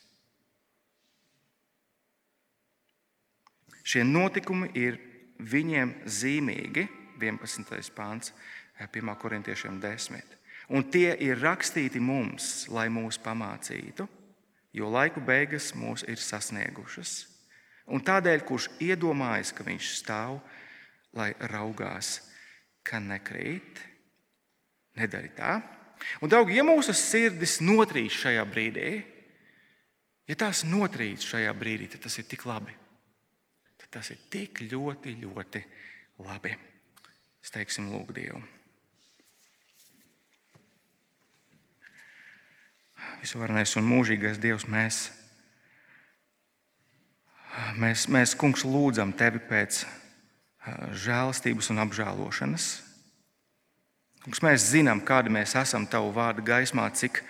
Šie 3.86 4.01
notikumi 4.01 4.71
ir 4.73 4.97
viņiem 5.38 5.91
zīmīgi, 6.09 6.88
11. 7.21 7.93
pāns, 7.95 8.33
1. 8.81 9.13
korintiešiem 9.21 9.77
10. 9.83 10.36
Un 10.73 10.88
tie 10.89 11.11
ir 11.21 11.38
rakstīti 11.38 12.01
mums, 12.01 12.65
lai 12.73 12.88
mūs 12.89 13.19
pamācītu, 13.21 14.07
jo 14.73 14.89
laiku 14.89 15.21
beigas 15.21 15.69
mūs 15.77 16.03
ir 16.09 16.17
sasniegušas. 16.17 17.27
Un 17.93 18.01
tādēļ, 18.01 18.41
kurš 18.47 18.71
iedomājas, 18.81 19.51
ka 19.53 19.63
viņš 19.67 19.91
stāv, 19.99 20.39
lai 21.13 21.29
raugās, 21.51 22.17
ka 22.83 22.97
nekrīt, 22.99 23.83
nedara 24.97 25.29
tā. 25.38 25.51
Un, 26.21 26.31
draugi, 26.31 26.57
ja 26.57 26.65
mūsu 26.65 26.95
sirdis 26.97 27.59
notrīc 27.61 28.17
šajā 28.17 28.41
brīdī, 28.49 28.89
ja 30.25 30.39
tās 30.41 30.65
notrīc 30.65 31.21
šajā 31.21 31.53
brīdī, 31.53 31.91
tad 31.93 32.07
tas 32.07 32.17
ir 32.17 32.27
tik 32.29 32.47
labi. 32.49 32.73
Tas 33.96 34.10
ir 34.12 34.20
tik 34.28 34.60
ļoti, 34.68 35.14
ļoti 35.22 35.62
labi. 36.28 36.52
Es 37.39 37.54
teiksim, 37.56 37.88
lūk, 37.93 38.10
Dievu. 38.12 38.41
Visvarenais 43.22 43.72
un 43.80 43.88
mūžīgais 43.88 44.41
Dievs, 44.43 44.68
mēs, 44.68 45.00
mēs, 47.80 48.04
mēs 48.12 48.36
kungs, 48.36 48.66
lūdzam 48.68 49.16
tevi 49.16 49.39
pēc 49.48 49.86
žēlastības 51.06 51.72
un 51.72 51.84
apžēlošanas. 51.86 52.70
Kungs, 54.26 54.43
mēs 54.43 54.70
zinām, 54.74 55.06
kādi 55.08 55.32
mēs 55.32 55.56
esam 55.56 55.88
tavu 55.88 56.12
vārdu 56.12 56.43
gaismā, 56.43 56.89
cik 56.91 57.24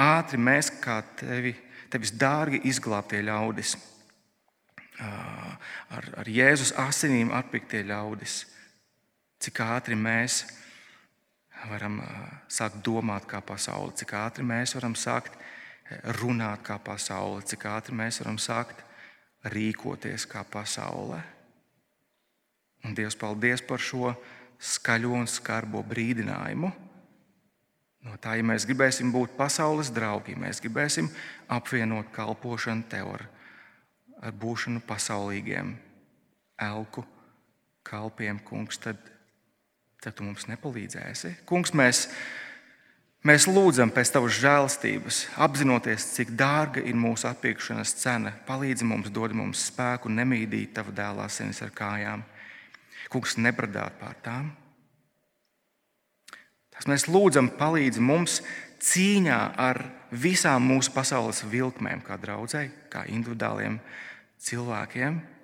ātri 0.00 0.40
mēs, 0.40 0.72
kā 0.80 1.02
tevi, 1.20 1.52
tevis 1.92 2.16
dārgi 2.16 2.64
izglābtie 2.72 3.20
ļaudis, 3.28 3.76
ar, 5.02 6.08
ar 6.22 6.28
Jēzus 6.28 6.74
asinīm 6.78 7.32
atpiktie 7.34 7.82
ļaudis, 7.86 8.42
cik 9.42 9.60
ātri 9.64 9.98
mēs 9.98 10.42
varam 11.70 12.00
sākt 12.50 12.82
domāt 12.84 13.26
kā 13.30 13.42
pasaule, 13.44 13.94
cik 13.98 14.14
ātri 14.18 14.46
mēs 14.46 14.74
varam 14.78 14.94
sākt 14.98 15.36
runāt 16.20 16.62
kā 16.66 16.78
pasaule, 16.82 17.42
cik 17.46 17.66
ātri 17.70 17.96
mēs 17.98 18.22
varam 18.22 18.38
sākt 18.40 18.82
rīkoties 19.52 20.26
kā 20.30 20.44
pasaule. 20.48 21.20
Un 22.82 22.94
Dievs, 22.98 23.18
paldies 23.18 23.62
par 23.62 23.82
šo 23.82 24.14
skaļo 24.62 25.12
un 25.20 25.28
skarbo 25.30 25.82
brīdinājumu. 25.86 26.70
No 28.02 28.16
tā, 28.18 28.34
ja 28.38 28.46
mēs 28.46 28.66
gribēsim 28.66 29.12
būt 29.14 29.36
pasaules 29.38 29.92
draugi, 29.94 30.34
mēs 30.38 30.58
gribēsim 30.62 31.10
apvienot 31.54 32.10
kalpošanu 32.14 32.88
tev 32.90 33.12
ar 34.22 34.34
būšanu 34.38 34.82
pasaulīgiem, 34.86 35.74
elku 36.62 37.04
kalpiem, 37.86 38.38
kungs, 38.46 38.78
tad, 38.78 39.00
tad 40.02 40.16
tu 40.16 40.26
mums 40.26 40.46
nepalīdzēsi. 40.50 41.34
Kungs, 41.48 41.74
mēs, 41.74 42.04
mēs 43.26 43.48
lūdzam 43.50 43.90
pēc 43.94 44.14
tavas 44.14 44.38
žēlstības, 44.38 45.22
apzinoties, 45.42 46.12
cik 46.14 46.34
dārga 46.38 46.84
ir 46.86 46.98
mūsu 46.98 47.26
atpirkšanas 47.32 47.96
cena. 47.98 48.34
Palīdzi 48.46 48.86
mums, 48.88 49.10
dod 49.10 49.34
mums 49.36 49.66
spēku 49.72 50.12
nemīdīt 50.12 50.76
tavu 50.78 50.94
dēlā 50.94 51.26
senis 51.32 51.62
ar 51.66 51.74
kājām. 51.74 52.22
Kungs, 53.12 53.36
nebradāt 53.36 53.98
pār 54.00 54.14
tām. 54.24 54.52
Tas 56.72 56.86
mēs 56.88 57.08
lūdzam, 57.10 57.50
palīdzi 57.58 58.00
mums 58.00 58.38
cīņā 58.82 59.40
ar 59.60 59.82
visām 60.10 60.64
mūsu 60.70 60.94
pasaules 60.94 61.42
vilkmēm, 61.50 62.00
kā 62.06 62.16
draudzēji, 62.22 62.72
kā 62.90 63.04
individuāliem 63.10 63.76
cilvēkiem, 63.76 64.10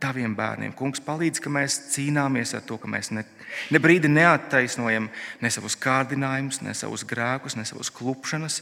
taviem 0.03 0.35
bērniem. 0.35 0.73
Kungs, 0.75 1.01
palīdzi, 1.05 1.43
ka 1.45 1.53
mēs 1.53 1.77
cīnāmies 1.95 2.55
ar 2.59 2.65
to, 2.67 2.79
ka 2.83 2.91
mēs 2.91 3.13
ne, 3.15 3.23
ne 3.71 3.81
brīdi 3.83 4.11
neattaisnojam 4.11 5.07
ne 5.43 5.51
savus 5.55 5.79
kārdinājumus, 5.79 6.61
ne 6.67 6.75
savus 6.75 7.07
grēkus, 7.07 7.55
ne 7.59 7.67
savus 7.69 7.93
klupšanas. 7.95 8.61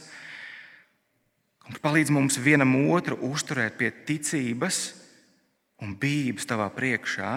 Kungs, 1.65 1.81
palīdzi 1.81 2.13
mums 2.13 2.37
vienam 2.37 2.75
otru 2.93 3.17
uzturēt 3.31 3.79
pie 3.81 3.91
ticības 4.05 4.81
un 5.81 5.97
bijības 5.97 6.47
tavā 6.49 6.69
priekšā, 6.73 7.33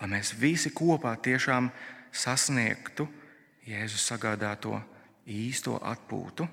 lai 0.00 0.10
mēs 0.10 0.34
visi 0.38 0.74
kopā 0.74 1.14
tiešām 1.22 1.70
sasniegtu 2.12 3.06
Jēzus 3.62 4.02
sagādāto 4.10 4.74
īsto 5.30 5.76
atpūtu, 5.78 6.48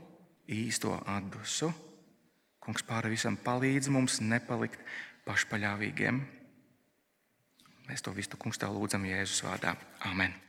īsto 0.53 0.93
atdusu. 1.09 1.71
Kungs, 2.61 2.85
pāri 2.85 3.15
visam 3.15 3.33
palīdzi 3.41 3.89
mums 3.89 4.19
nepalikt 4.21 4.77
pašpaļāvīgiem. 5.29 6.21
Mēs 7.89 8.05
to 8.05 8.13
visu 8.13 8.37
kungs 8.41 8.61
tev 8.61 8.75
lūdzam 8.75 9.05
Jēzus 9.09 9.45
vārdā. 9.45 9.77
Amen! 10.09 10.48